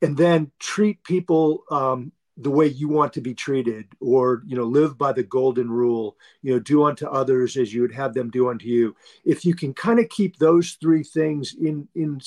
and 0.02 0.16
then 0.16 0.50
treat 0.58 1.02
people 1.04 1.62
um, 1.70 2.12
the 2.36 2.50
way 2.50 2.66
you 2.66 2.88
want 2.88 3.12
to 3.12 3.20
be 3.20 3.34
treated 3.34 3.86
or 4.00 4.42
you 4.46 4.56
know 4.56 4.64
live 4.64 4.96
by 4.96 5.12
the 5.12 5.22
golden 5.22 5.70
rule 5.70 6.16
you 6.42 6.52
know 6.52 6.58
do 6.58 6.84
unto 6.84 7.06
others 7.06 7.56
as 7.56 7.74
you 7.74 7.82
would 7.82 7.92
have 7.92 8.14
them 8.14 8.30
do 8.30 8.48
unto 8.48 8.66
you. 8.66 8.94
If 9.24 9.44
you 9.44 9.54
can 9.54 9.74
kind 9.74 9.98
of 9.98 10.08
keep 10.08 10.38
those 10.38 10.72
three 10.80 11.04
things 11.04 11.54
in 11.60 11.88
in 11.94 12.20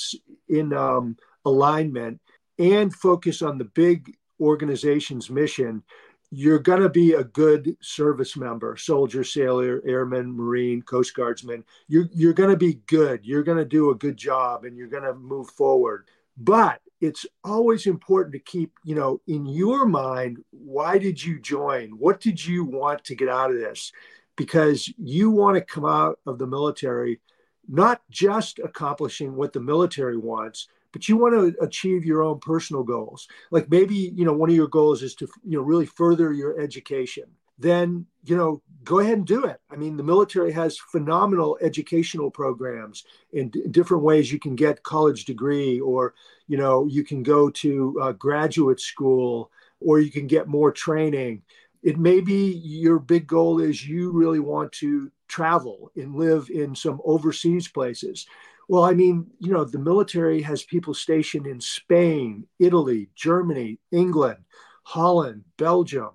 in 0.48 0.74
um, 0.74 1.18
alignment 1.46 2.22
and 2.60 2.94
focus 2.94 3.42
on 3.42 3.58
the 3.58 3.66
big 3.66 4.16
organization's 4.40 5.30
mission 5.30 5.84
you're 6.32 6.60
going 6.60 6.82
to 6.82 6.90
be 6.90 7.14
a 7.14 7.24
good 7.24 7.78
service 7.82 8.36
member 8.36 8.76
soldier 8.76 9.24
sailor 9.24 9.82
airman 9.86 10.36
marine 10.36 10.82
coast 10.82 11.16
guardsman. 11.16 11.64
You're, 11.88 12.10
you're 12.14 12.34
going 12.34 12.50
to 12.50 12.58
be 12.58 12.82
good. 12.88 13.26
You're 13.26 13.44
going 13.44 13.58
to 13.58 13.66
do 13.66 13.92
a 13.92 13.96
good 13.96 14.18
job 14.18 14.66
and 14.66 14.76
you're 14.76 14.88
going 14.88 15.04
to 15.04 15.14
move 15.14 15.50
forward. 15.52 16.08
But 16.38 16.82
it's 17.06 17.26
always 17.44 17.86
important 17.86 18.34
to 18.34 18.40
keep, 18.40 18.72
you 18.84 18.96
know, 18.96 19.22
in 19.28 19.46
your 19.46 19.86
mind, 19.86 20.44
why 20.52 20.98
did 20.98 21.24
you 21.24 21.40
join? 21.40 21.92
What 21.92 22.20
did 22.20 22.44
you 22.44 22.66
want 22.66 23.04
to 23.06 23.16
get 23.16 23.30
out 23.30 23.52
of 23.52 23.58
this? 23.58 23.92
Because 24.36 24.92
you 24.98 25.32
want 25.32 25.56
to 25.56 25.62
come 25.62 25.86
out 25.86 26.20
of 26.26 26.38
the 26.38 26.48
military 26.48 27.22
not 27.68 28.02
just 28.12 28.60
accomplishing 28.60 29.36
what 29.36 29.52
the 29.52 29.60
military 29.60 30.18
wants, 30.18 30.68
but 30.92 31.10
you 31.10 31.18
want 31.18 31.34
to 31.34 31.64
achieve 31.64 32.06
your 32.06 32.22
own 32.22 32.40
personal 32.40 32.84
goals. 32.84 33.28
Like 33.50 33.70
maybe, 33.72 33.96
you 33.96 34.24
know, 34.24 34.34
one 34.34 34.50
of 34.50 34.56
your 34.56 34.68
goals 34.68 35.02
is 35.02 35.16
to, 35.16 35.28
you 35.44 35.58
know, 35.58 35.64
really 35.64 35.88
further 35.88 36.32
your 36.32 36.60
education 36.60 37.26
then 37.58 38.06
you 38.26 38.36
know 38.36 38.62
go 38.84 39.00
ahead 39.00 39.18
and 39.18 39.26
do 39.26 39.46
it 39.46 39.60
i 39.72 39.76
mean 39.76 39.96
the 39.98 40.04
military 40.04 40.52
has 40.52 40.78
phenomenal 40.78 41.58
educational 41.62 42.30
programs 42.30 43.06
in 43.34 43.50
d- 43.50 43.64
different 43.72 44.04
ways 44.04 44.32
you 44.32 44.40
can 44.40 44.56
get 44.56 44.84
college 44.84 45.26
degree 45.26 45.80
or 45.80 46.14
you 46.48 46.58
know 46.58 46.86
you 46.88 47.04
can 47.04 47.24
go 47.24 47.50
to 47.50 47.98
uh, 48.02 48.12
graduate 48.14 48.80
school 48.80 49.52
or 49.80 50.00
you 50.00 50.12
can 50.12 50.28
get 50.28 50.48
more 50.48 50.72
training 50.72 51.42
it 51.84 51.98
may 52.00 52.20
be 52.20 52.54
your 52.64 53.00
big 53.00 53.28
goal 53.28 53.60
is 53.60 53.88
you 53.88 54.12
really 54.12 54.40
want 54.40 54.72
to 54.72 55.12
travel 55.28 55.92
and 55.96 56.16
live 56.16 56.50
in 56.50 56.76
some 56.76 57.02
overseas 57.04 57.68
places 57.68 58.28
well 58.68 58.84
i 58.84 58.94
mean 58.94 59.28
you 59.40 59.52
know 59.52 59.64
the 59.64 59.80
military 59.80 60.42
has 60.42 60.64
people 60.64 60.94
stationed 60.94 61.48
in 61.48 61.60
spain 61.60 62.46
italy 62.60 63.10
germany 63.16 63.80
england 63.92 64.38
holland 64.84 65.44
belgium 65.58 66.12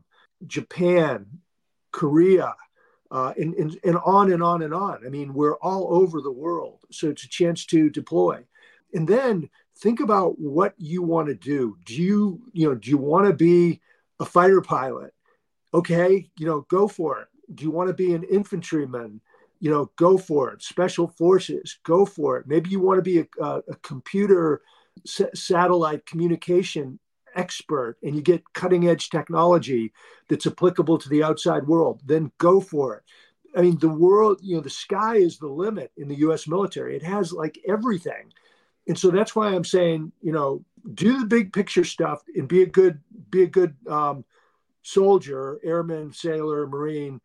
Japan, 0.46 1.26
Korea, 1.92 2.54
uh, 3.10 3.32
and, 3.36 3.54
and, 3.54 3.78
and 3.84 3.96
on 4.04 4.32
and 4.32 4.42
on 4.42 4.62
and 4.62 4.72
on. 4.72 5.04
I 5.04 5.08
mean, 5.08 5.34
we're 5.34 5.56
all 5.56 5.94
over 5.94 6.20
the 6.20 6.32
world. 6.32 6.80
So 6.90 7.08
it's 7.08 7.24
a 7.24 7.28
chance 7.28 7.66
to 7.66 7.90
deploy. 7.90 8.44
And 8.94 9.06
then 9.06 9.50
think 9.80 10.00
about 10.00 10.38
what 10.38 10.74
you 10.78 11.02
want 11.02 11.28
to 11.28 11.34
do. 11.34 11.76
Do 11.84 11.94
you, 11.94 12.40
you 12.52 12.68
know, 12.68 12.74
do 12.74 12.90
you 12.90 12.98
want 12.98 13.26
to 13.26 13.32
be 13.32 13.80
a 14.18 14.24
fighter 14.24 14.60
pilot? 14.60 15.12
Okay, 15.72 16.30
you 16.38 16.46
know, 16.46 16.66
go 16.68 16.88
for 16.88 17.20
it. 17.20 17.28
Do 17.54 17.64
you 17.64 17.70
want 17.70 17.88
to 17.88 17.94
be 17.94 18.14
an 18.14 18.24
infantryman? 18.24 19.20
You 19.60 19.70
know, 19.70 19.90
go 19.96 20.18
for 20.18 20.52
it. 20.52 20.62
Special 20.62 21.08
forces, 21.08 21.78
go 21.84 22.04
for 22.04 22.38
it. 22.38 22.46
Maybe 22.46 22.70
you 22.70 22.80
want 22.80 22.98
to 22.98 23.02
be 23.02 23.20
a, 23.20 23.26
a, 23.42 23.62
a 23.68 23.76
computer 23.82 24.62
satellite 25.06 26.04
communication 26.06 26.98
expert 27.34 27.96
and 28.02 28.14
you 28.16 28.22
get 28.22 28.52
cutting 28.52 28.88
edge 28.88 29.08
technology 29.08 29.92
that's 30.28 30.46
applicable 30.46 30.98
to 30.98 31.08
the 31.08 31.22
outside 31.22 31.66
world, 31.66 32.00
then 32.04 32.32
go 32.38 32.60
for 32.60 32.96
it. 32.96 33.02
I 33.56 33.62
mean, 33.62 33.78
the 33.78 33.88
world, 33.88 34.40
you 34.42 34.56
know, 34.56 34.62
the 34.62 34.70
sky 34.70 35.16
is 35.16 35.38
the 35.38 35.48
limit 35.48 35.92
in 35.96 36.08
the 36.08 36.18
US 36.18 36.46
military. 36.46 36.96
It 36.96 37.02
has 37.02 37.32
like 37.32 37.58
everything. 37.66 38.32
And 38.90 38.98
so 38.98 39.12
that's 39.12 39.36
why 39.36 39.54
I'm 39.54 39.62
saying, 39.62 40.10
you 40.20 40.32
know, 40.32 40.64
do 40.94 41.20
the 41.20 41.26
big 41.26 41.52
picture 41.52 41.84
stuff 41.84 42.24
and 42.34 42.48
be 42.48 42.62
a 42.62 42.66
good, 42.66 42.98
be 43.30 43.44
a 43.44 43.46
good 43.46 43.76
um, 43.88 44.24
soldier, 44.82 45.60
airman, 45.62 46.12
sailor, 46.12 46.66
marine. 46.66 47.20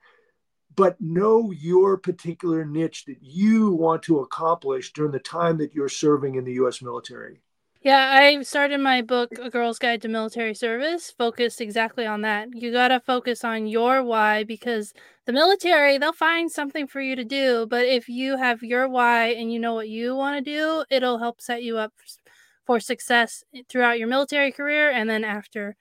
but 0.76 1.02
know 1.02 1.50
your 1.50 1.98
particular 1.98 2.66
niche 2.66 3.06
that 3.06 3.18
you 3.20 3.72
want 3.72 4.04
to 4.04 4.20
accomplish 4.20 4.94
during 4.94 5.12
the 5.12 5.18
time 5.18 5.58
that 5.58 5.74
you're 5.74 5.90
serving 5.90 6.36
in 6.36 6.46
the 6.46 6.54
US 6.54 6.84
military. 6.84 7.42
Yeah, 7.86 8.10
I 8.20 8.42
started 8.42 8.80
my 8.80 9.04
book, 9.04 9.30
A 9.40 9.52
Girl's 9.52 9.78
Guide 9.78 10.02
to 10.02 10.08
Military 10.08 10.56
Service, 10.56 11.14
focused 11.16 11.62
exactly 11.62 12.04
on 12.08 12.22
that. 12.22 12.48
You 12.52 12.72
got 12.72 12.88
to 12.88 13.00
focus 13.00 13.44
on 13.44 13.68
your 13.68 14.02
why 14.02 14.44
because 14.44 14.92
the 15.28 15.34
military, 15.34 16.00
they'll 16.00 16.12
find 16.12 16.52
something 16.52 16.88
for 16.88 17.00
you 17.00 17.16
to 17.16 17.24
do. 17.24 17.68
But 17.70 17.86
if 17.86 18.10
you 18.10 18.38
have 18.38 18.64
your 18.64 18.90
why 18.90 19.28
and 19.28 19.54
you 19.54 19.60
know 19.60 19.76
what 19.76 19.88
you 19.88 20.16
want 20.16 20.44
to 20.44 20.52
do, 20.52 20.84
it'll 20.90 21.20
help 21.20 21.40
set 21.40 21.62
you 21.62 21.78
up 21.78 21.94
for 22.66 22.80
success 22.80 23.44
eh, 23.54 23.62
throughout 23.70 24.00
your 24.00 24.08
military 24.08 24.52
career 24.52 24.90
and 24.90 25.08
then 25.08 25.24
after. 25.24 25.76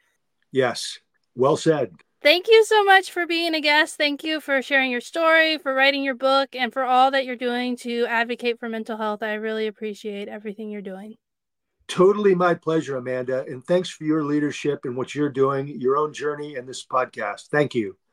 Yes, 0.53 0.99
well 1.35 1.57
said. 1.57 1.95
Thank 2.23 2.49
you 2.49 2.67
so 2.67 2.85
much 2.85 3.13
for 3.13 3.27
being 3.27 3.55
a 3.55 3.63
guest. 3.63 3.97
Thank 3.97 4.23
you 4.23 4.43
for 4.43 4.61
sharing 4.61 4.91
your 4.91 5.01
story, 5.01 5.57
for 5.57 5.73
writing 5.73 6.05
your 6.05 6.17
book, 6.17 6.55
and 6.55 6.71
for 6.71 6.85
all 6.85 7.11
that 7.13 7.25
you're 7.25 7.35
doing 7.35 7.79
to 7.79 8.05
advocate 8.05 8.61
for 8.61 8.69
mental 8.69 8.99
health. 8.99 9.23
I 9.23 9.33
really 9.33 9.67
appreciate 9.67 10.29
everything 10.29 10.69
you're 10.69 10.83
doing. 10.83 11.15
Totally 11.89 12.35
my 12.35 12.53
pleasure, 12.55 12.97
Amanda. 12.97 13.45
And 13.47 13.65
thanks 13.65 13.89
for 13.89 14.05
your 14.05 14.23
leadership 14.23 14.85
and 14.85 14.97
what 14.97 15.15
you're 15.15 15.31
doing, 15.31 15.69
your 15.69 15.97
own 15.97 16.13
journey, 16.13 16.57
and 16.57 16.69
this 16.69 16.85
podcast. 16.85 17.49
Thank 17.49 17.75
you. 17.75 17.97